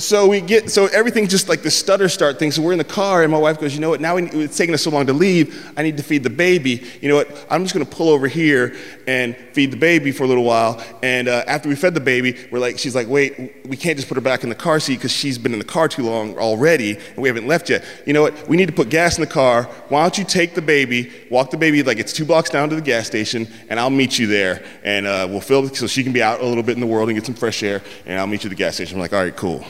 So 0.00 0.26
we 0.26 0.40
get, 0.40 0.70
so 0.70 0.86
everything 0.86 1.28
just 1.28 1.50
like 1.50 1.62
the 1.62 1.70
stutter 1.70 2.08
start 2.08 2.38
thing. 2.38 2.50
So 2.50 2.62
we're 2.62 2.72
in 2.72 2.78
the 2.78 2.84
car, 2.84 3.22
and 3.22 3.30
my 3.30 3.38
wife 3.38 3.60
goes, 3.60 3.74
you 3.74 3.80
know 3.80 3.90
what? 3.90 4.00
Now 4.00 4.16
we, 4.16 4.22
it's 4.30 4.56
taking 4.56 4.74
us 4.74 4.82
so 4.82 4.90
long 4.90 5.06
to 5.06 5.12
leave. 5.12 5.70
I 5.76 5.82
need 5.82 5.98
to 5.98 6.02
feed 6.02 6.22
the 6.22 6.30
baby. 6.30 6.86
You 7.02 7.10
know 7.10 7.16
what? 7.16 7.46
I'm 7.50 7.62
just 7.64 7.74
going 7.74 7.84
to 7.84 7.96
pull 7.96 8.08
over 8.08 8.26
here 8.26 8.74
and 9.06 9.36
feed 9.52 9.70
the 9.70 9.76
baby 9.76 10.10
for 10.10 10.24
a 10.24 10.26
little 10.26 10.44
while. 10.44 10.82
And 11.02 11.28
uh, 11.28 11.44
after 11.46 11.68
we 11.68 11.74
fed 11.74 11.92
the 11.92 12.00
baby, 12.00 12.38
we're 12.50 12.60
like, 12.60 12.78
she's 12.78 12.94
like, 12.94 13.08
wait, 13.08 13.66
we 13.66 13.76
can't 13.76 13.96
just 13.96 14.08
put 14.08 14.16
her 14.16 14.22
back 14.22 14.42
in 14.42 14.48
the 14.48 14.54
car 14.54 14.80
seat 14.80 14.96
because 14.96 15.12
she's 15.12 15.36
been 15.36 15.52
in 15.52 15.58
the 15.58 15.66
car 15.66 15.86
too 15.86 16.02
long 16.02 16.36
already, 16.38 16.96
and 16.96 17.18
we 17.18 17.28
haven't 17.28 17.46
left 17.46 17.68
yet. 17.68 17.84
You 18.06 18.14
know 18.14 18.22
what? 18.22 18.48
We 18.48 18.56
need 18.56 18.68
to 18.68 18.74
put 18.74 18.88
gas 18.88 19.18
in 19.18 19.20
the 19.20 19.30
car. 19.30 19.64
Why 19.90 20.00
don't 20.00 20.16
you 20.16 20.24
take 20.24 20.54
the 20.54 20.62
baby, 20.62 21.12
walk 21.30 21.50
the 21.50 21.58
baby 21.58 21.82
like 21.82 21.98
it's 21.98 22.14
two 22.14 22.24
blocks 22.24 22.48
down 22.48 22.70
to 22.70 22.74
the 22.74 22.80
gas 22.80 23.06
station, 23.06 23.46
and 23.68 23.78
I'll 23.78 23.90
meet 23.90 24.18
you 24.18 24.26
there, 24.26 24.64
and 24.82 25.06
uh, 25.06 25.26
we'll 25.28 25.42
fill 25.42 25.68
so 25.68 25.86
she 25.86 26.02
can 26.02 26.14
be 26.14 26.22
out 26.22 26.40
a 26.40 26.46
little 26.46 26.62
bit 26.62 26.72
in 26.72 26.80
the 26.80 26.86
world 26.86 27.10
and 27.10 27.18
get 27.18 27.26
some 27.26 27.34
fresh 27.34 27.62
air, 27.62 27.82
and 28.06 28.18
I'll 28.18 28.26
meet 28.26 28.44
you 28.44 28.48
at 28.48 28.56
the 28.56 28.56
gas 28.56 28.76
station. 28.76 28.96
I'm 28.96 29.02
like, 29.02 29.12
all 29.12 29.22
right, 29.22 29.36
cool. 29.36 29.62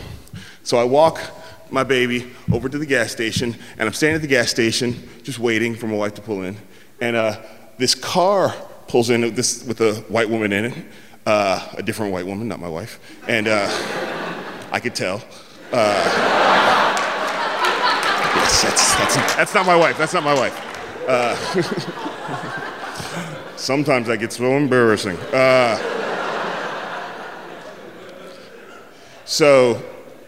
So 0.63 0.79
I 0.79 0.85
walk 0.85 1.21
my 1.71 1.85
baby 1.85 2.31
over 2.53 2.69
to 2.69 2.79
the 2.79 2.87
gas 2.87 3.13
station, 3.13 3.57
and 3.79 3.89
I'm 3.89 3.93
standing 3.93 4.17
at 4.17 4.23
the 4.23 4.29
gas 4.29 4.51
station 4.51 5.09
just 5.23 5.39
waiting 5.39 5.75
for 5.75 5.87
my 5.87 5.97
wife 5.97 6.15
to 6.15 6.23
pull 6.23 6.43
in. 6.43 6.57
And 7.01 7.17
uh, 7.17 7.41
this 7.79 7.95
car 7.95 8.55
pulls 8.89 9.11
in 9.11 9.23
with, 9.23 9.37
this, 9.37 9.65
with 9.65 9.81
a 9.81 9.95
white 10.09 10.29
woman 10.29 10.53
in 10.53 10.67
it, 10.67 10.75
uh, 11.27 11.69
a 11.75 11.83
different 11.83 12.13
white 12.13 12.27
woman, 12.27 12.49
not 12.49 12.61
my 12.61 12.69
wife. 12.69 12.99
And 13.29 13.49
uh, 13.49 13.69
I 14.73 14.81
could 14.81 14.95
tell. 14.95 15.23
Uh, 15.73 16.95
yes, 18.35 18.63
that's, 18.63 18.95
that's, 18.97 19.35
that's 19.37 19.55
not 19.55 19.67
my 19.67 19.77
wife. 19.77 19.97
That's 19.97 20.13
not 20.13 20.25
my 20.25 20.35
wife. 20.35 20.67
Uh, 21.09 21.37
sometimes 23.57 24.09
that 24.09 24.19
gets 24.19 24.37
so 24.37 24.57
embarrassing. 24.57 25.17
Uh, 25.33 25.79
so, 29.25 29.81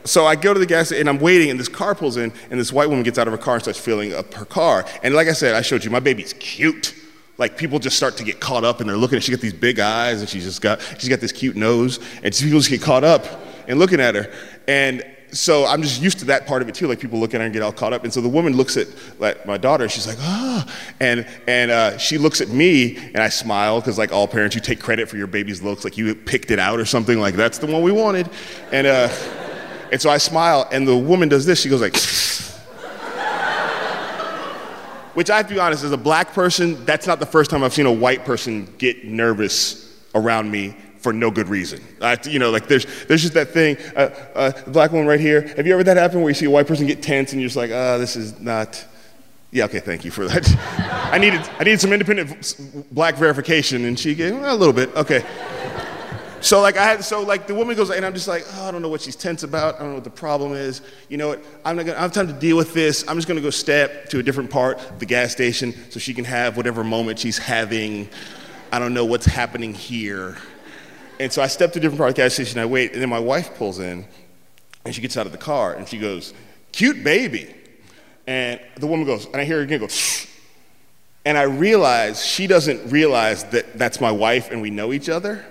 so 0.05 0.27
I 0.27 0.37
go 0.37 0.53
to 0.53 0.61
the 0.61 0.67
gas 0.67 0.87
station 0.87 1.07
and 1.07 1.17
I'm 1.17 1.23
waiting, 1.23 1.51
and 1.51 1.59
this 1.59 1.69
car 1.69 1.95
pulls 1.95 2.17
in, 2.17 2.33
and 2.51 2.59
this 2.59 2.73
white 2.73 2.89
woman 2.89 3.03
gets 3.03 3.19
out 3.19 3.29
of 3.29 3.33
her 3.33 3.39
car 3.39 3.55
and 3.55 3.63
starts 3.63 3.79
filling 3.79 4.15
up 4.15 4.33
her 4.35 4.45
car. 4.45 4.85
And 5.03 5.15
like 5.15 5.29
I 5.29 5.33
said, 5.33 5.55
I 5.55 5.63
showed 5.63 5.85
you, 5.85 5.91
my 5.91 6.01
baby's 6.01 6.33
cute. 6.35 6.95
Like 7.39 7.57
people 7.57 7.79
just 7.79 7.97
start 7.97 8.17
to 8.19 8.25
get 8.25 8.41
caught 8.41 8.63
up 8.63 8.81
and 8.81 8.89
they're 8.89 8.97
looking 8.97 9.17
at. 9.17 9.25
She 9.25 9.33
got 9.33 9.41
these 9.41 9.55
big 9.55 9.81
eyes 9.81 10.21
and 10.21 10.29
she's 10.29 10.45
just 10.45 10.61
got 10.61 10.81
she's 10.99 11.09
got 11.09 11.21
this 11.21 11.33
cute 11.33 11.57
nose, 11.57 11.99
and 12.23 12.35
people 12.35 12.59
just 12.59 12.71
get 12.71 12.83
caught 12.83 13.05
up 13.05 13.27
and 13.69 13.79
looking 13.79 14.01
at 14.01 14.15
her. 14.15 14.33
And 14.69 15.05
so 15.33 15.65
I'm 15.65 15.81
just 15.81 16.01
used 16.03 16.19
to 16.19 16.27
that 16.27 16.47
part 16.47 16.61
of 16.61 16.69
it 16.69 16.75
too. 16.75 16.87
Like 16.87 17.01
people 17.01 17.19
look 17.19 17.33
at 17.33 17.41
her 17.41 17.45
and 17.45 17.53
get 17.53 17.63
all 17.63 17.73
caught 17.73 17.95
up. 17.95 18.05
And 18.05 18.13
so 18.13 18.21
the 18.21 18.29
woman 18.29 18.55
looks 18.55 18.77
at 18.77 18.87
like, 19.19 19.47
my 19.47 19.57
daughter. 19.57 19.89
She's 19.89 20.07
like, 20.07 20.19
ah, 20.21 20.71
and 21.01 21.27
and 21.49 21.71
uh, 21.71 21.97
she 21.97 22.19
looks 22.19 22.41
at 22.43 22.49
me, 22.49 22.97
and 22.97 23.19
I 23.19 23.31
smile 23.31 23.81
because 23.81 23.97
like 23.99 24.13
all 24.13 24.29
parents, 24.29 24.55
you 24.55 24.61
take 24.61 24.79
credit 24.79 25.09
for 25.09 25.17
your 25.17 25.27
baby's 25.27 25.63
looks, 25.63 25.85
like 25.85 25.97
you 25.97 26.15
picked 26.15 26.51
it 26.51 26.59
out 26.59 26.79
or 26.79 26.85
something. 26.85 27.19
Like 27.19 27.35
that's 27.35 27.59
the 27.59 27.67
one 27.67 27.83
we 27.83 27.93
wanted. 27.93 28.29
And 28.73 28.87
uh, 28.87 29.09
and 29.93 30.01
so 30.01 30.11
I 30.11 30.17
smile, 30.17 30.67
and 30.73 30.89
the 30.89 30.97
woman 30.97 31.29
does 31.29 31.47
this. 31.47 31.61
She 31.61 31.69
goes 31.69 31.83
like. 31.83 31.95
Which 35.15 35.29
I 35.29 35.37
have 35.37 35.49
to 35.49 35.55
be 35.55 35.61
honest, 35.61 35.85
as 35.85 35.93
a 35.93 35.99
black 35.99 36.33
person, 36.33 36.83
that's 36.87 37.07
not 37.07 37.21
the 37.21 37.27
first 37.27 37.51
time 37.51 37.63
I've 37.63 37.75
seen 37.75 37.85
a 37.85 37.93
white 37.93 38.25
person 38.25 38.73
get 38.79 39.05
nervous 39.05 40.03
around 40.15 40.51
me 40.51 40.75
for 40.97 41.13
no 41.13 41.31
good 41.31 41.49
reason. 41.49 41.85
I, 42.01 42.17
you 42.25 42.39
know, 42.39 42.51
like 42.51 42.67
there's, 42.67 42.87
there's 43.05 43.21
just 43.21 43.35
that 43.35 43.49
thing, 43.49 43.77
uh, 43.95 44.09
uh, 44.35 44.53
black 44.69 44.93
woman 44.93 45.07
right 45.07 45.21
here. 45.21 45.43
Have 45.57 45.67
you 45.67 45.75
ever 45.75 45.85
that 45.85 45.99
happen 45.99 46.23
where 46.23 46.31
you 46.31 46.35
see 46.35 46.47
a 46.47 46.51
white 46.51 46.67
person 46.67 46.87
get 46.87 47.03
tense 47.03 47.33
and 47.33 47.43
you're 47.43 47.49
just 47.49 47.57
like, 47.59 47.71
ah, 47.71 47.99
this 47.99 48.17
is 48.17 48.41
not. 48.41 48.83
Yeah, 49.51 49.67
okay, 49.67 49.81
thank 49.81 50.07
you 50.07 50.11
for 50.11 50.27
that. 50.27 50.49
I 51.13 51.19
needed, 51.19 51.41
I 51.59 51.65
needed 51.65 51.81
some 51.81 51.93
independent 51.93 52.87
black 52.91 53.17
verification, 53.17 53.85
and 53.85 53.99
she 53.99 54.15
gave 54.15 54.33
well, 54.35 54.55
a 54.55 54.57
little 54.57 54.73
bit. 54.73 54.97
Okay. 54.97 55.23
So 56.43 56.61
like 56.61 56.77
I 56.77 56.85
had, 56.85 57.05
so 57.05 57.23
like 57.23 57.47
the 57.47 57.55
woman 57.55 57.77
goes, 57.77 57.91
and 57.91 58.05
I'm 58.05 58.15
just 58.15 58.27
like, 58.27 58.45
oh, 58.55 58.69
I 58.69 58.73
don't 58.73 58.83
know 58.83 58.89
what 58.89 59.01
she's 59.01 59.15
tense 59.15 59.45
about. 59.45 59.77
I 59.77 59.79
don't 59.79 59.91
know 59.91 59.95
what 59.95 60.05
the 60.05 60.11
problem 60.11 60.53
is. 60.55 60.83
You 61.09 61.17
know 61.17 61.29
what? 61.29 61.45
I'm 61.65 61.77
not 61.77 61.87
gonna, 61.87 61.99
I 61.99 62.03
have 62.03 62.13
time 62.13 62.27
to 62.27 62.33
deal 62.33 62.57
with 62.57 62.75
this. 62.75 63.05
I'm 63.07 63.17
just 63.17 63.29
gonna 63.29 63.41
go 63.41 63.51
step 63.51 64.09
to 64.09 64.19
a 64.19 64.23
different 64.23 64.51
part 64.51 64.81
the 64.99 65.07
gas 65.07 65.31
station 65.31 65.73
so 65.91 66.01
she 66.01 66.13
can 66.13 66.25
have 66.25 66.57
whatever 66.57 66.83
moment 66.83 67.21
she's 67.21 67.39
having. 67.39 68.09
I 68.73 68.81
don't 68.81 68.93
know 68.93 69.05
what's 69.05 69.25
happening 69.25 69.73
here. 69.73 70.37
And 71.21 71.33
so 71.33 71.43
I 71.43 71.47
step 71.47 71.73
to 71.75 71.79
a 71.79 71.83
different 71.83 71.99
part 71.99 72.11
of 72.11 72.17
the 72.17 72.23
gas 72.23 72.35
station. 72.35 72.59
I 72.59 72.67
wait, 72.67 72.93
and 72.93 73.01
then 73.01 73.09
my 73.09 73.21
wife 73.21 73.55
pulls 73.57 73.79
in, 73.79 74.05
and 74.85 74.93
she 74.93 75.01
gets 75.01 75.17
out 75.17 75.27
of 75.27 75.33
the 75.33 75.39
car, 75.39 75.75
and 75.75 75.87
she 75.87 75.99
goes, 75.99 76.35
"Cute 76.73 77.05
baby." 77.05 77.55
And 78.27 78.61
the 78.77 78.87
woman 78.87 79.07
goes, 79.07 79.27
and 79.27 79.37
I 79.37 79.45
hear 79.45 79.59
her 79.59 79.63
again 79.63 79.81
go, 79.81 79.89
and 81.25 81.39
I 81.39 81.43
realize 81.43 82.25
she 82.25 82.47
doesn't 82.47 82.91
realize 82.91 83.45
that 83.47 83.79
that's 83.79 84.01
my 84.01 84.11
wife 84.11 84.51
and 84.51 84.61
we 84.61 84.71
know 84.71 84.93
each 84.93 85.09
other. 85.09 85.45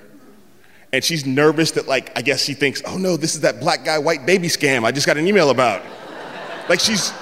And 0.93 1.03
she's 1.03 1.25
nervous 1.25 1.71
that, 1.71 1.87
like, 1.87 2.11
I 2.17 2.21
guess 2.21 2.43
she 2.43 2.53
thinks, 2.53 2.81
oh 2.85 2.97
no, 2.97 3.15
this 3.15 3.35
is 3.35 3.41
that 3.41 3.59
black 3.59 3.85
guy, 3.85 3.97
white 3.97 4.25
baby 4.25 4.47
scam 4.47 4.83
I 4.83 4.91
just 4.91 5.07
got 5.07 5.17
an 5.17 5.25
email 5.25 5.49
about. 5.49 5.81
like 6.67 6.79
she's, 6.79 7.13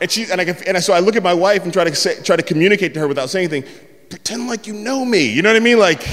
and 0.00 0.10
she, 0.10 0.30
and 0.30 0.40
I, 0.40 0.44
and 0.44 0.82
so 0.82 0.92
I 0.92 1.00
look 1.00 1.16
at 1.16 1.22
my 1.22 1.34
wife 1.34 1.64
and 1.64 1.72
try 1.72 1.84
to 1.84 1.94
say, 1.94 2.22
try 2.22 2.36
to 2.36 2.42
communicate 2.42 2.94
to 2.94 3.00
her 3.00 3.08
without 3.08 3.28
saying 3.28 3.50
anything. 3.50 3.70
Pretend 4.08 4.46
like 4.48 4.66
you 4.66 4.72
know 4.72 5.04
me. 5.04 5.28
You 5.28 5.42
know 5.42 5.50
what 5.50 5.56
I 5.56 5.60
mean? 5.60 5.78
Like, 5.78 6.06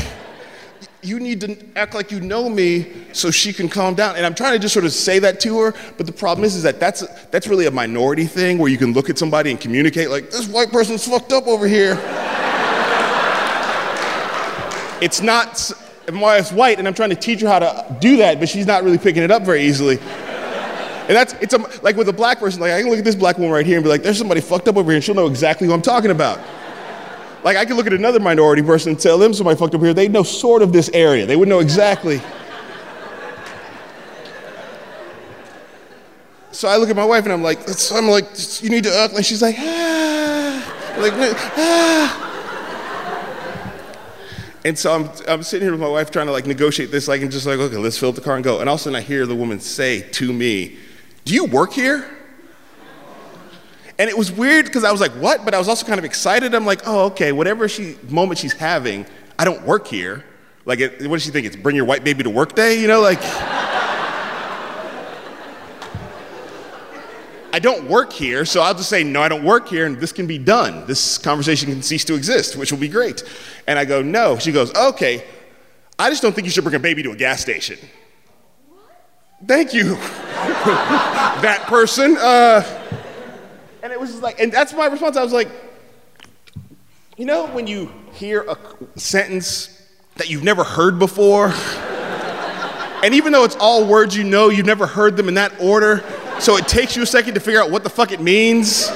you 1.05 1.19
need 1.19 1.39
to 1.41 1.55
act 1.75 1.93
like 1.93 2.11
you 2.11 2.19
know 2.19 2.49
me 2.49 2.91
so 3.13 3.31
she 3.31 3.53
can 3.53 3.69
calm 3.69 3.95
down. 3.95 4.15
And 4.15 4.25
I'm 4.25 4.35
trying 4.35 4.53
to 4.53 4.59
just 4.59 4.73
sort 4.73 4.85
of 4.85 4.91
say 4.91 5.19
that 5.19 5.39
to 5.41 5.59
her, 5.59 5.73
but 5.97 6.05
the 6.05 6.11
problem 6.11 6.43
is, 6.43 6.55
is 6.55 6.63
that 6.63 6.79
that's, 6.79 7.01
that's 7.27 7.47
really 7.47 7.67
a 7.67 7.71
minority 7.71 8.25
thing 8.25 8.57
where 8.57 8.69
you 8.69 8.77
can 8.77 8.91
look 8.91 9.09
at 9.09 9.17
somebody 9.17 9.51
and 9.51 9.59
communicate 9.59 10.09
like, 10.09 10.31
this 10.31 10.47
white 10.47 10.71
person's 10.71 11.07
fucked 11.07 11.31
up 11.31 11.47
over 11.47 11.67
here. 11.67 11.97
it's 15.01 15.21
not, 15.21 15.71
s- 16.07 16.13
my 16.13 16.21
wife's 16.21 16.51
white 16.51 16.79
and 16.79 16.87
I'm 16.87 16.93
trying 16.93 17.09
to 17.11 17.15
teach 17.15 17.41
her 17.41 17.47
how 17.47 17.59
to 17.59 17.97
do 17.99 18.17
that, 18.17 18.39
but 18.39 18.49
she's 18.49 18.65
not 18.65 18.83
really 18.83 18.97
picking 18.97 19.23
it 19.23 19.31
up 19.31 19.43
very 19.43 19.63
easily. 19.63 19.97
And 21.07 21.15
that's, 21.15 21.33
it's 21.33 21.53
a, 21.53 21.59
like 21.83 21.95
with 21.97 22.09
a 22.09 22.13
black 22.13 22.39
person, 22.39 22.59
like 22.61 22.71
I 22.71 22.81
can 22.81 22.89
look 22.89 22.97
at 22.99 23.05
this 23.05 23.15
black 23.15 23.37
woman 23.37 23.51
right 23.51 23.65
here 23.65 23.77
and 23.77 23.83
be 23.83 23.89
like, 23.89 24.01
there's 24.01 24.17
somebody 24.17 24.41
fucked 24.41 24.67
up 24.67 24.75
over 24.77 24.89
here 24.89 24.95
and 24.95 25.03
she'll 25.03 25.13
know 25.15 25.27
exactly 25.27 25.67
who 25.67 25.73
I'm 25.73 25.81
talking 25.83 26.09
about. 26.11 26.39
Like 27.43 27.57
I 27.57 27.65
can 27.65 27.75
look 27.77 27.85
at 27.85 27.93
another 27.93 28.19
minority 28.19 28.63
person 28.63 28.93
and 28.93 28.99
tell 28.99 29.19
them 29.19 29.31
somebody 29.33 29.55
fucked 29.57 29.75
up 29.75 29.81
here. 29.81 29.93
They 29.93 30.07
know 30.07 30.23
sort 30.23 30.63
of 30.63 30.73
this 30.73 30.89
area. 30.93 31.27
They 31.27 31.35
would 31.35 31.47
know 31.47 31.59
exactly. 31.59 32.19
So 36.51 36.67
I 36.69 36.77
look 36.77 36.89
at 36.89 36.95
my 36.95 37.05
wife 37.05 37.25
and 37.25 37.33
I'm 37.33 37.43
like, 37.43 37.59
I'm 37.91 38.07
like, 38.07 38.25
you 38.63 38.69
need 38.69 38.85
to 38.85 38.95
act 38.97 39.13
like 39.13 39.25
she's 39.25 39.41
like, 39.41 39.55
ah, 39.59 40.95
like, 40.97 41.13
ah. 41.57 42.24
And 44.65 44.77
so 44.77 44.95
I'm, 44.95 45.09
I'm 45.27 45.43
sitting 45.43 45.63
here 45.63 45.71
with 45.71 45.79
my 45.79 45.87
wife 45.87 46.09
trying 46.09 46.25
to 46.25 46.31
like 46.31 46.47
negotiate 46.47 46.89
this, 46.89 47.07
like, 47.07 47.21
and 47.21 47.31
just 47.31 47.45
like, 47.45 47.59
okay, 47.59 47.77
let's 47.77 47.99
fill 47.99 48.09
up 48.09 48.15
the 48.15 48.21
car 48.21 48.33
and 48.33 48.43
go. 48.43 48.59
And 48.59 48.67
all 48.67 48.75
of 48.75 48.81
a 48.81 48.83
sudden 48.83 48.95
I 48.95 49.01
hear 49.01 49.27
the 49.27 49.35
woman 49.35 49.59
say 49.59 50.01
to 50.01 50.33
me, 50.33 50.77
do 51.23 51.35
you 51.35 51.45
work 51.45 51.71
here? 51.71 52.09
And 53.99 54.09
it 54.09 54.17
was 54.17 54.31
weird 54.31 54.65
because 54.65 54.83
I 54.83 54.91
was 54.91 54.99
like, 54.99 55.11
what? 55.11 55.45
But 55.45 55.53
I 55.53 55.59
was 55.59 55.69
also 55.69 55.85
kind 55.85 55.99
of 55.99 56.03
excited. 56.03 56.55
I'm 56.55 56.65
like, 56.65 56.81
oh, 56.87 57.05
okay, 57.05 57.31
whatever 57.31 57.69
she 57.69 57.95
moment 58.09 58.39
she's 58.39 58.53
having, 58.53 59.05
I 59.37 59.45
don't 59.45 59.63
work 59.65 59.87
here. 59.87 60.25
Like, 60.65 60.79
it, 60.79 61.07
what 61.07 61.17
does 61.17 61.23
she 61.23 61.29
think? 61.29 61.45
It's 61.45 61.55
bring 61.55 61.75
your 61.75 61.85
white 61.85 62.03
baby 62.03 62.23
to 62.23 62.29
work 62.31 62.55
day? 62.55 62.81
You 62.81 62.87
know, 62.87 63.01
like. 63.01 63.21
I 67.55 67.59
don't 67.59 67.87
work 67.87 68.11
here, 68.11 68.43
so 68.43 68.59
I'll 68.59 68.73
just 68.73 68.89
say, 68.89 69.01
no, 69.01 69.21
I 69.21 69.29
don't 69.29 69.45
work 69.45 69.69
here, 69.69 69.85
and 69.85 69.97
this 69.97 70.11
can 70.11 70.27
be 70.27 70.37
done. 70.37 70.85
This 70.87 71.17
conversation 71.17 71.69
can 71.69 71.81
cease 71.81 72.03
to 72.03 72.13
exist, 72.13 72.57
which 72.57 72.69
will 72.69 72.79
be 72.79 72.89
great. 72.89 73.23
And 73.65 73.79
I 73.79 73.85
go, 73.85 74.01
no. 74.01 74.37
She 74.37 74.51
goes, 74.51 74.75
okay, 74.75 75.23
I 75.97 76.09
just 76.09 76.21
don't 76.21 76.35
think 76.35 76.43
you 76.43 76.51
should 76.51 76.65
bring 76.65 76.75
a 76.75 76.79
baby 76.79 77.01
to 77.03 77.11
a 77.11 77.15
gas 77.15 77.39
station. 77.39 77.79
Thank 79.47 79.73
you, 79.73 79.95
that 79.95 81.63
person. 81.67 82.17
Uh, 82.17 82.61
and 83.81 83.93
it 83.93 84.01
was 84.01 84.09
just 84.09 84.21
like, 84.21 84.37
and 84.41 84.51
that's 84.51 84.73
my 84.73 84.87
response. 84.87 85.15
I 85.15 85.23
was 85.23 85.31
like, 85.31 85.47
you 87.15 87.25
know, 87.25 87.47
when 87.47 87.67
you 87.67 87.89
hear 88.11 88.41
a 88.49 88.57
sentence 88.99 89.81
that 90.17 90.29
you've 90.29 90.43
never 90.43 90.65
heard 90.65 90.99
before, 90.99 91.47
and 93.01 93.13
even 93.13 93.31
though 93.31 93.45
it's 93.45 93.55
all 93.55 93.87
words 93.87 94.13
you 94.13 94.25
know, 94.25 94.49
you've 94.49 94.65
never 94.65 94.85
heard 94.85 95.15
them 95.15 95.29
in 95.29 95.35
that 95.35 95.57
order, 95.61 96.03
so 96.39 96.57
it 96.57 96.67
takes 96.67 96.95
you 96.95 97.03
a 97.03 97.05
second 97.05 97.33
to 97.33 97.39
figure 97.39 97.61
out 97.61 97.71
what 97.71 97.83
the 97.83 97.89
fuck 97.89 98.11
it 98.11 98.21
means. 98.21 98.89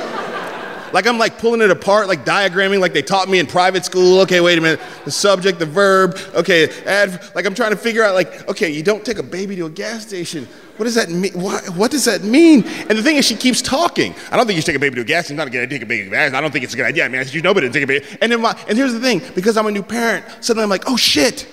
Like 0.91 1.05
I'm 1.05 1.19
like 1.19 1.37
pulling 1.37 1.61
it 1.61 1.69
apart, 1.69 2.07
like 2.07 2.25
diagramming, 2.25 2.79
like 2.79 2.93
they 2.93 3.03
taught 3.03 3.29
me 3.29 3.37
in 3.37 3.45
private 3.45 3.85
school. 3.85 4.21
Okay, 4.21 4.41
wait 4.41 4.57
a 4.57 4.61
minute. 4.61 4.79
The 5.05 5.11
subject, 5.11 5.59
the 5.59 5.65
verb. 5.65 6.17
Okay, 6.33 6.67
add. 6.85 7.29
Like 7.35 7.45
I'm 7.45 7.53
trying 7.53 7.71
to 7.71 7.77
figure 7.77 8.03
out, 8.03 8.15
like, 8.15 8.49
okay, 8.49 8.69
you 8.69 8.81
don't 8.81 9.05
take 9.05 9.19
a 9.19 9.23
baby 9.23 9.55
to 9.57 9.67
a 9.67 9.69
gas 9.69 10.01
station. 10.01 10.47
What 10.77 10.85
does 10.85 10.95
that 10.95 11.09
mean? 11.09 11.33
What, 11.33 11.69
what 11.75 11.91
does 11.91 12.05
that 12.05 12.23
mean? 12.23 12.63
And 12.65 12.97
the 12.97 13.03
thing 13.03 13.17
is, 13.17 13.25
she 13.25 13.35
keeps 13.35 13.61
talking. 13.61 14.15
I 14.31 14.37
don't 14.37 14.47
think 14.47 14.55
you 14.55 14.61
should 14.61 14.67
take 14.67 14.77
a 14.77 14.79
baby 14.79 14.95
to 14.95 15.01
a 15.01 15.05
gas 15.05 15.25
station. 15.25 15.37
Not 15.37 15.47
a 15.47 15.51
good 15.51 15.61
idea 15.61 15.67
to 15.67 15.75
take 15.75 15.83
a 15.83 15.85
baby 15.85 16.03
to 16.03 16.09
a 16.09 16.11
gas 16.11 16.21
station. 16.29 16.35
I 16.35 16.41
don't 16.41 16.51
think 16.51 16.63
it's 16.63 16.73
a 16.73 16.77
good 16.77 16.85
idea. 16.85 17.05
I 17.05 17.09
mean, 17.09 17.23
you 17.29 17.41
know, 17.41 17.53
but 17.53 17.71
take 17.71 17.83
a 17.83 17.87
baby. 17.87 18.05
And 18.21 18.31
then 18.31 18.41
my, 18.41 18.57
and 18.67 18.77
here's 18.77 18.93
the 18.93 18.99
thing, 18.99 19.21
because 19.35 19.57
I'm 19.57 19.67
a 19.67 19.71
new 19.71 19.83
parent, 19.83 20.25
suddenly 20.39 20.63
I'm 20.63 20.69
like, 20.69 20.85
oh 20.87 20.97
shit, 20.97 21.47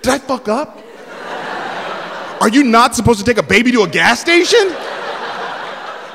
did 0.00 0.14
I 0.14 0.18
fuck 0.18 0.48
up? 0.48 0.82
Are 2.42 2.48
you 2.48 2.64
not 2.64 2.96
supposed 2.96 3.20
to 3.20 3.24
take 3.24 3.38
a 3.38 3.42
baby 3.46 3.70
to 3.70 3.82
a 3.82 3.88
gas 3.88 4.20
station? 4.20 4.58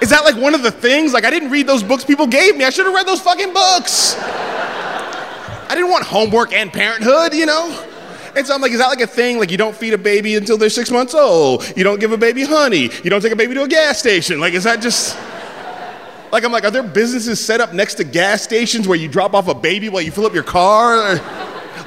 Is 0.01 0.09
that 0.09 0.23
like 0.25 0.35
one 0.35 0.53
of 0.53 0.61
the 0.61 0.71
things? 0.71 1.13
Like, 1.13 1.23
I 1.23 1.29
didn't 1.29 1.51
read 1.51 1.67
those 1.67 1.83
books 1.83 2.03
people 2.03 2.27
gave 2.27 2.57
me. 2.57 2.65
I 2.65 2.69
should 2.69 2.85
have 2.85 2.93
read 2.93 3.07
those 3.07 3.21
fucking 3.21 3.53
books. 3.53 4.17
I 4.17 5.69
didn't 5.69 5.89
want 5.89 6.03
homework 6.03 6.51
and 6.51 6.71
parenthood, 6.71 7.33
you 7.33 7.45
know? 7.45 7.81
And 8.35 8.45
so 8.45 8.53
I'm 8.53 8.59
like, 8.59 8.73
is 8.73 8.79
that 8.79 8.87
like 8.87 8.99
a 8.99 9.07
thing? 9.07 9.39
Like, 9.39 9.51
you 9.51 9.57
don't 9.57 9.73
feed 9.73 9.93
a 9.93 9.97
baby 9.97 10.35
until 10.35 10.57
they're 10.57 10.69
six 10.69 10.91
months 10.91 11.15
old. 11.15 11.65
You 11.77 11.85
don't 11.85 11.99
give 12.01 12.11
a 12.11 12.17
baby 12.17 12.43
honey. 12.43 12.89
You 13.05 13.09
don't 13.09 13.21
take 13.21 13.31
a 13.31 13.37
baby 13.37 13.53
to 13.53 13.63
a 13.63 13.67
gas 13.69 13.97
station. 13.97 14.41
Like, 14.41 14.53
is 14.53 14.65
that 14.65 14.81
just. 14.81 15.17
Like, 16.29 16.43
I'm 16.43 16.51
like, 16.51 16.65
are 16.65 16.71
there 16.71 16.83
businesses 16.83 17.39
set 17.43 17.61
up 17.61 17.71
next 17.73 17.95
to 17.95 18.03
gas 18.03 18.41
stations 18.41 18.85
where 18.85 18.97
you 18.97 19.07
drop 19.07 19.33
off 19.33 19.47
a 19.47 19.55
baby 19.55 19.87
while 19.87 20.01
you 20.01 20.11
fill 20.11 20.25
up 20.25 20.33
your 20.33 20.43
car? 20.43 21.15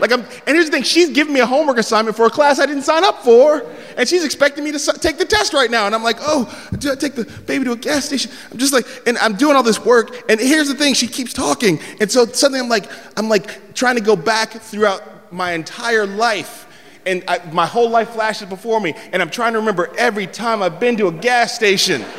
Like, 0.01 0.13
I'm, 0.13 0.21
and 0.23 0.57
here's 0.57 0.65
the 0.65 0.73
thing 0.73 0.83
she's 0.83 1.11
giving 1.11 1.35
me 1.35 1.41
a 1.41 1.47
homework 1.47 1.77
assignment 1.77 2.17
for 2.17 2.25
a 2.25 2.31
class 2.31 2.59
I 2.59 2.65
didn't 2.65 2.85
sign 2.85 3.05
up 3.05 3.23
for, 3.23 3.67
and 3.97 4.09
she's 4.09 4.25
expecting 4.25 4.65
me 4.65 4.73
to 4.73 4.79
take 4.99 5.19
the 5.19 5.25
test 5.25 5.53
right 5.53 5.71
now. 5.71 5.87
And 5.87 5.95
I'm 5.95 6.03
like, 6.03 6.19
oh, 6.21 6.47
do 6.79 6.93
I 6.93 6.95
take 6.95 7.15
the 7.15 7.25
baby 7.25 7.65
to 7.65 7.73
a 7.73 7.77
gas 7.77 8.07
station? 8.07 8.31
I'm 8.51 8.59
just 8.59 8.73
like, 8.73 8.87
and 9.07 9.19
I'm 9.19 9.37
doing 9.37 9.57
all 9.57 9.63
this 9.63 9.85
work, 9.85 10.25
and 10.29 10.41
here's 10.41 10.69
the 10.69 10.75
thing 10.75 10.95
she 10.95 11.07
keeps 11.07 11.33
talking. 11.33 11.81
And 12.01 12.11
so 12.11 12.27
suddenly 12.27 12.61
I'm 12.61 12.69
like, 12.69 12.91
I'm 13.17 13.29
like 13.29 13.75
trying 13.75 13.97
to 13.97 14.03
go 14.03 14.17
back 14.17 14.51
throughout 14.51 15.33
my 15.33 15.53
entire 15.53 16.07
life. 16.07 16.67
And 17.07 17.25
I, 17.27 17.39
my 17.53 17.67
whole 17.67 17.89
life 17.89 18.11
flashes 18.11 18.49
before 18.49 18.81
me, 18.81 18.95
and 19.13 19.23
I'm 19.23 19.31
trying 19.31 19.55
to 19.55 19.59
remember 19.59 19.91
every 19.97 20.27
time 20.27 20.63
I've 20.63 20.79
been 20.79 20.97
to 20.99 21.09
a 21.09 21.13
gas 21.13 21.55
station. 21.55 22.03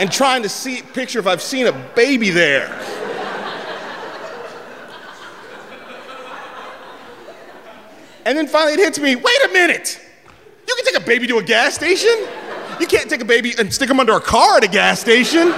and 0.00 0.10
trying 0.10 0.42
to 0.42 0.48
see 0.48 0.80
picture 0.80 1.18
if 1.18 1.26
I've 1.26 1.42
seen 1.42 1.66
a 1.66 1.72
baby 1.94 2.30
there. 2.30 2.68
And 8.22 8.36
then 8.36 8.46
finally 8.46 8.74
it 8.74 8.78
hits 8.78 8.98
me, 8.98 9.16
wait 9.16 9.44
a 9.46 9.48
minute. 9.48 10.00
You 10.70 10.76
can 10.76 10.84
take 10.84 11.02
a 11.02 11.04
baby 11.04 11.26
to 11.26 11.38
a 11.38 11.42
gas 11.42 11.74
station. 11.74 12.16
You 12.78 12.86
can't 12.86 13.10
take 13.10 13.20
a 13.20 13.24
baby 13.24 13.54
and 13.58 13.74
stick 13.74 13.88
them 13.88 13.98
under 13.98 14.12
a 14.12 14.20
car 14.20 14.58
at 14.58 14.62
a 14.62 14.68
gas 14.68 15.00
station. 15.00 15.50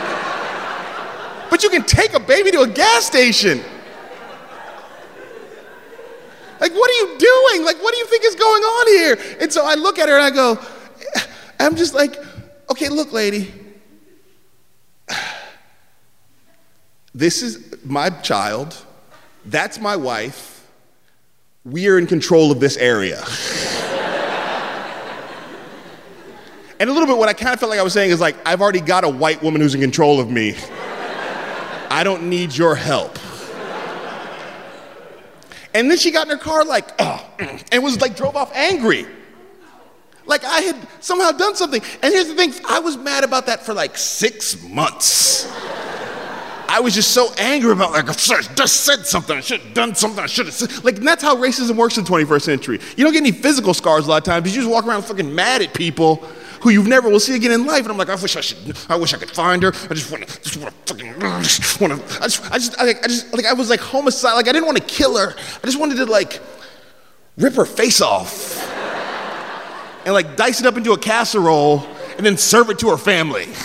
But 1.50 1.62
you 1.62 1.68
can 1.68 1.82
take 1.82 2.14
a 2.14 2.20
baby 2.20 2.50
to 2.52 2.62
a 2.62 2.66
gas 2.66 3.04
station. 3.04 3.60
Like, 6.58 6.72
what 6.72 6.90
are 6.90 6.94
you 6.94 7.18
doing? 7.18 7.66
Like, 7.66 7.76
what 7.82 7.92
do 7.92 7.98
you 7.98 8.06
think 8.06 8.24
is 8.24 8.36
going 8.36 8.62
on 8.62 8.86
here? 8.86 9.36
And 9.38 9.52
so 9.52 9.66
I 9.66 9.74
look 9.74 9.98
at 9.98 10.08
her 10.08 10.16
and 10.16 10.24
I 10.24 10.30
go, 10.30 10.58
I'm 11.60 11.76
just 11.76 11.92
like, 11.92 12.16
okay, 12.70 12.88
look, 12.88 13.12
lady. 13.12 13.52
This 17.14 17.42
is 17.42 17.76
my 17.84 18.08
child. 18.08 18.74
That's 19.44 19.78
my 19.78 19.94
wife. 19.96 20.66
We 21.66 21.86
are 21.88 21.98
in 21.98 22.06
control 22.06 22.50
of 22.50 22.60
this 22.60 22.78
area. 22.78 23.22
And 26.82 26.90
a 26.90 26.92
little 26.92 27.06
bit 27.06 27.16
what 27.16 27.28
I 27.28 27.32
kind 27.32 27.54
of 27.54 27.60
felt 27.60 27.70
like 27.70 27.78
I 27.78 27.84
was 27.84 27.92
saying 27.92 28.10
is 28.10 28.18
like, 28.18 28.34
I've 28.44 28.60
already 28.60 28.80
got 28.80 29.04
a 29.04 29.08
white 29.08 29.40
woman 29.40 29.60
who's 29.60 29.72
in 29.72 29.80
control 29.80 30.18
of 30.18 30.28
me. 30.28 30.56
I 31.88 32.02
don't 32.02 32.28
need 32.28 32.56
your 32.56 32.74
help. 32.74 33.20
And 35.72 35.88
then 35.88 35.96
she 35.96 36.10
got 36.10 36.26
in 36.26 36.36
her 36.36 36.42
car 36.42 36.64
like, 36.64 36.90
oh, 36.98 37.24
and 37.70 37.84
was 37.84 38.00
like, 38.00 38.16
drove 38.16 38.34
off 38.34 38.52
angry. 38.52 39.06
Like 40.26 40.42
I 40.42 40.62
had 40.62 40.88
somehow 40.98 41.30
done 41.30 41.54
something. 41.54 41.80
And 42.02 42.12
here's 42.12 42.26
the 42.26 42.34
thing 42.34 42.52
I 42.68 42.80
was 42.80 42.96
mad 42.96 43.22
about 43.22 43.46
that 43.46 43.64
for 43.64 43.74
like 43.74 43.96
six 43.96 44.60
months. 44.64 45.48
I 46.68 46.80
was 46.80 46.94
just 46.96 47.12
so 47.12 47.32
angry 47.38 47.70
about 47.70 47.92
like 47.92 48.08
I 48.08 48.12
just 48.12 48.80
said 48.80 49.06
something. 49.06 49.36
I 49.36 49.40
should 49.40 49.60
have 49.60 49.72
done 49.72 49.94
something. 49.94 50.24
I 50.24 50.26
should 50.26 50.46
have 50.46 50.54
said. 50.56 50.82
Like 50.82 50.96
that's 50.96 51.22
how 51.22 51.36
racism 51.36 51.76
works 51.76 51.96
in 51.96 52.02
the 52.02 52.10
21st 52.10 52.42
century. 52.42 52.80
You 52.96 53.04
don't 53.04 53.12
get 53.12 53.20
any 53.20 53.30
physical 53.30 53.72
scars 53.72 54.06
a 54.06 54.10
lot 54.10 54.16
of 54.16 54.24
times. 54.24 54.48
You 54.52 54.62
just 54.62 54.72
walk 54.72 54.84
around 54.84 55.02
fucking 55.02 55.32
mad 55.32 55.62
at 55.62 55.74
people 55.74 56.28
who 56.62 56.70
you've 56.70 56.86
never 56.86 57.08
will 57.08 57.20
see 57.20 57.34
again 57.34 57.50
in 57.50 57.66
life. 57.66 57.82
And 57.82 57.90
I'm 57.90 57.98
like, 57.98 58.08
I 58.08 58.14
wish 58.14 58.36
I 58.36 58.40
should. 58.40 58.76
I 58.88 58.96
wish 58.96 59.12
I 59.12 59.18
could 59.18 59.30
find 59.30 59.62
her. 59.62 59.72
I 59.90 59.94
just 59.94 60.10
want 60.10 60.26
to. 60.26 60.42
Just 60.42 60.56
want 60.56 60.86
to 60.86 60.94
fucking. 60.94 61.20
Just 61.42 61.80
want 61.80 61.92
to. 61.92 62.22
I 62.22 62.28
just. 62.28 62.50
I 62.50 62.58
just. 62.58 62.80
I, 62.80 62.88
I 62.88 63.08
just. 63.08 63.32
Like 63.34 63.46
I 63.46 63.52
was 63.52 63.68
like 63.68 63.80
homicide. 63.80 64.34
Like 64.34 64.48
I 64.48 64.52
didn't 64.52 64.66
want 64.66 64.78
to 64.78 64.84
kill 64.84 65.16
her. 65.16 65.34
I 65.36 65.66
just 65.66 65.78
wanted 65.78 65.96
to 65.96 66.06
like 66.06 66.40
rip 67.36 67.54
her 67.54 67.64
face 67.64 68.00
off 68.00 68.62
and 70.04 70.14
like 70.14 70.36
dice 70.36 70.60
it 70.60 70.66
up 70.66 70.76
into 70.76 70.92
a 70.92 70.98
casserole 70.98 71.86
and 72.16 72.24
then 72.24 72.36
serve 72.36 72.70
it 72.70 72.78
to 72.80 72.90
her 72.90 72.98
family. 72.98 73.46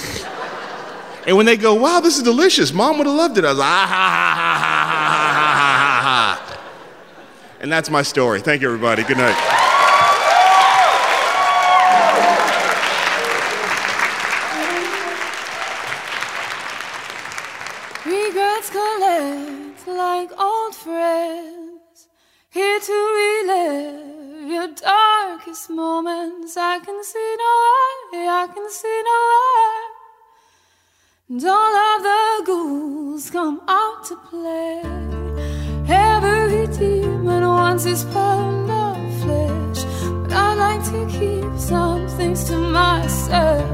And 1.28 1.36
when 1.36 1.46
they 1.46 1.58
go, 1.58 1.74
wow, 1.74 2.00
this 2.00 2.16
is 2.16 2.24
delicious, 2.24 2.72
mom 2.72 3.00
would 3.00 3.06
have 3.06 3.16
loved 3.18 3.38
it. 3.38 3.44
I 3.44 3.50
was 3.50 3.58
like, 3.58 3.68
ah, 3.68 3.86
ha, 3.86 3.96
ha, 3.96 4.24
ha, 4.24 4.58
ha, 4.58 4.88
ha, 4.88 5.44
ha, 5.44 6.02
ha, 6.02 6.46
ha. 6.46 7.58
And 7.60 7.70
that's 7.70 7.90
my 7.90 8.02
story. 8.02 8.40
Thank 8.40 8.62
you, 8.62 8.70
everybody. 8.70 9.04
Good 9.04 9.18
night. 9.18 9.57
Moments. 25.70 26.58
I 26.58 26.80
can 26.80 27.04
see 27.04 27.36
no 27.38 27.54
way, 28.12 28.28
I 28.28 28.48
can 28.54 28.70
see 28.70 29.02
no 29.10 29.18
way. 29.32 29.98
And 31.30 31.44
all 31.46 31.76
of 31.90 32.04
the 32.04 32.44
ghouls 32.46 33.30
come 33.30 33.62
out 33.68 34.04
to 34.06 34.16
play. 34.30 34.82
Every 35.90 36.68
demon 36.68 37.48
wants 37.48 37.84
his 37.84 38.04
pound 38.06 38.70
of 38.70 38.98
flesh, 39.22 39.84
but 40.22 40.34
I 40.34 40.54
like 40.56 40.84
to 40.92 41.06
keep 41.18 41.60
some 41.60 42.08
things 42.18 42.44
to 42.46 42.58
myself. 42.58 43.68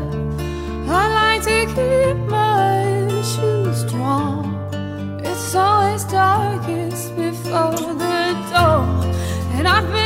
I 0.87 1.03
like 1.21 1.43
to 1.43 1.59
keep 1.75 2.17
my 2.29 3.07
shoes 3.31 3.77
strong. 3.87 4.43
It's 5.23 5.55
always 5.55 6.03
darkest 6.05 7.15
before 7.15 7.93
the 8.03 8.17
dawn. 8.51 9.03
And 9.55 9.67
I've 9.67 9.87
been 9.91 10.02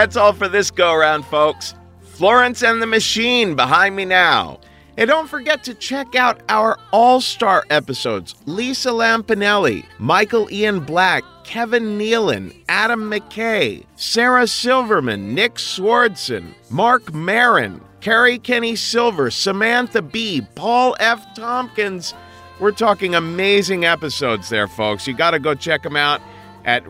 That's 0.00 0.16
all 0.16 0.32
for 0.32 0.48
this 0.48 0.70
go 0.70 0.96
round, 0.96 1.26
folks. 1.26 1.74
Florence 2.00 2.62
and 2.62 2.80
the 2.80 2.86
Machine 2.86 3.54
behind 3.54 3.94
me 3.94 4.06
now. 4.06 4.58
And 4.96 5.08
don't 5.08 5.28
forget 5.28 5.62
to 5.64 5.74
check 5.74 6.14
out 6.14 6.40
our 6.48 6.78
all 6.90 7.20
star 7.20 7.64
episodes 7.68 8.34
Lisa 8.46 8.88
Lampanelli, 8.88 9.84
Michael 9.98 10.50
Ian 10.50 10.80
Black, 10.80 11.22
Kevin 11.44 11.98
Nealon, 11.98 12.56
Adam 12.66 13.10
McKay, 13.10 13.84
Sarah 13.96 14.46
Silverman, 14.46 15.34
Nick 15.34 15.56
Swardson, 15.56 16.54
Marc 16.70 17.12
Maron, 17.12 17.82
Kerri 18.00 18.42
Kenney 18.42 18.76
Silver, 18.76 19.30
Samantha 19.30 20.00
Bee, 20.00 20.40
Paul 20.54 20.96
F. 20.98 21.22
Tompkins. 21.34 22.14
We're 22.58 22.72
talking 22.72 23.14
amazing 23.14 23.84
episodes 23.84 24.48
there, 24.48 24.66
folks. 24.66 25.06
You 25.06 25.12
got 25.12 25.32
to 25.32 25.38
go 25.38 25.54
check 25.54 25.82
them 25.82 25.96
out 25.96 26.22
at 26.64 26.88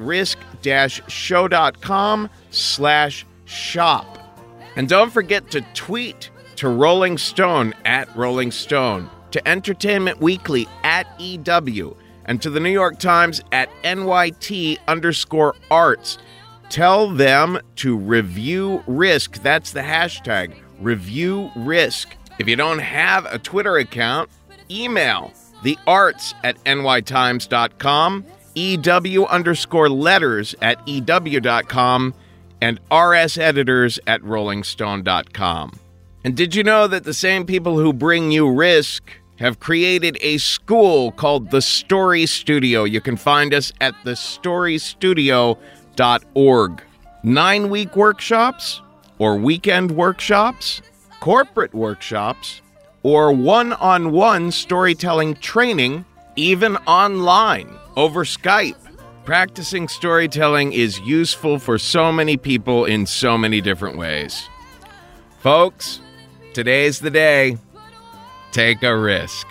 risk-show.com 0.65 2.31
slash 2.51 3.27
shop. 3.45 4.19
And 4.77 4.89
don't 4.89 5.11
forget 5.11 5.51
to 5.51 5.61
tweet 5.75 6.31
to 6.57 6.69
Rolling 6.69 7.19
Stone 7.19 7.75
at 7.85 8.15
Rolling 8.15 8.51
Stone, 8.51 9.11
to 9.31 9.49
Entertainment 9.49 10.21
Weekly 10.21 10.69
at 10.85 11.07
EW, 11.19 11.97
and 12.27 12.41
to 12.43 12.51
the 12.51 12.61
New 12.61 12.71
York 12.71 12.99
Times 12.99 13.41
at 13.51 13.71
NYT 13.83 14.79
underscore 14.87 15.55
arts. 15.71 16.19
Tell 16.69 17.09
them 17.11 17.59
to 17.77 17.97
review 17.97 18.85
risk. 18.87 19.43
That's 19.43 19.73
the 19.73 19.81
hashtag 19.81 20.55
review 20.79 21.51
risk. 21.57 22.17
If 22.39 22.47
you 22.47 22.57
don't 22.57 22.79
have 22.79 23.27
a 23.27 23.39
Twitter 23.39 23.79
account, 23.79 24.31
email 24.71 25.33
the 25.63 25.77
arts 25.87 26.35
at 26.45 26.63
nytimes.com, 26.65 28.25
EW 28.55 29.27
underscore 29.27 29.89
letters 29.89 30.55
at 30.61 30.79
EW.com, 30.87 32.15
and 32.61 32.79
RS 32.93 33.39
editors 33.39 33.99
at 34.07 34.21
rollingstone.com. 34.23 35.73
And 36.25 36.37
did 36.37 36.55
you 36.55 36.63
know 36.63 36.87
that 36.87 37.05
the 37.05 37.15
same 37.15 37.47
people 37.47 37.79
who 37.79 37.95
bring 37.95 38.31
you 38.31 38.51
risk 38.51 39.03
have 39.37 39.59
created 39.59 40.19
a 40.21 40.37
school 40.39 41.13
called 41.13 41.51
The 41.51 41.63
Story 41.63 42.27
Studio? 42.27 42.85
You 42.85 43.01
can 43.01 43.17
find 43.17 43.55
us 43.55 43.73
at 43.81 43.95
thestorystudio.org. 44.05 46.83
Nine 47.23 47.69
week 47.71 47.97
workshops, 47.97 48.81
or 49.19 49.37
weekend 49.37 49.93
workshops, 49.93 50.83
corporate 51.21 51.75
workshops, 51.75 52.61
or 53.03 53.33
one 53.33 53.73
on 53.75 54.13
one 54.13 54.51
storytelling 54.51 55.35
training, 55.37 56.05
even 56.37 56.77
online 56.79 57.69
over 57.97 58.25
Skype. 58.25 58.77
Practicing 59.25 59.89
storytelling 59.89 60.73
is 60.73 60.99
useful 61.01 61.59
for 61.59 61.79
so 61.79 62.11
many 62.11 62.37
people 62.37 62.85
in 62.85 63.07
so 63.07 63.37
many 63.37 63.61
different 63.61 63.97
ways. 63.97 64.49
Folks, 65.39 66.01
today's 66.53 67.01
the 67.01 67.11
day. 67.11 67.57
Take 68.53 68.83
a 68.83 68.97
risk. 68.97 69.47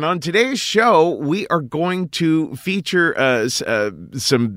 And 0.00 0.06
on 0.06 0.18
today's 0.18 0.58
show, 0.58 1.10
we 1.10 1.46
are 1.48 1.60
going 1.60 2.08
to 2.08 2.56
feature 2.56 3.12
uh, 3.18 3.50
uh, 3.66 3.90
some 4.14 4.56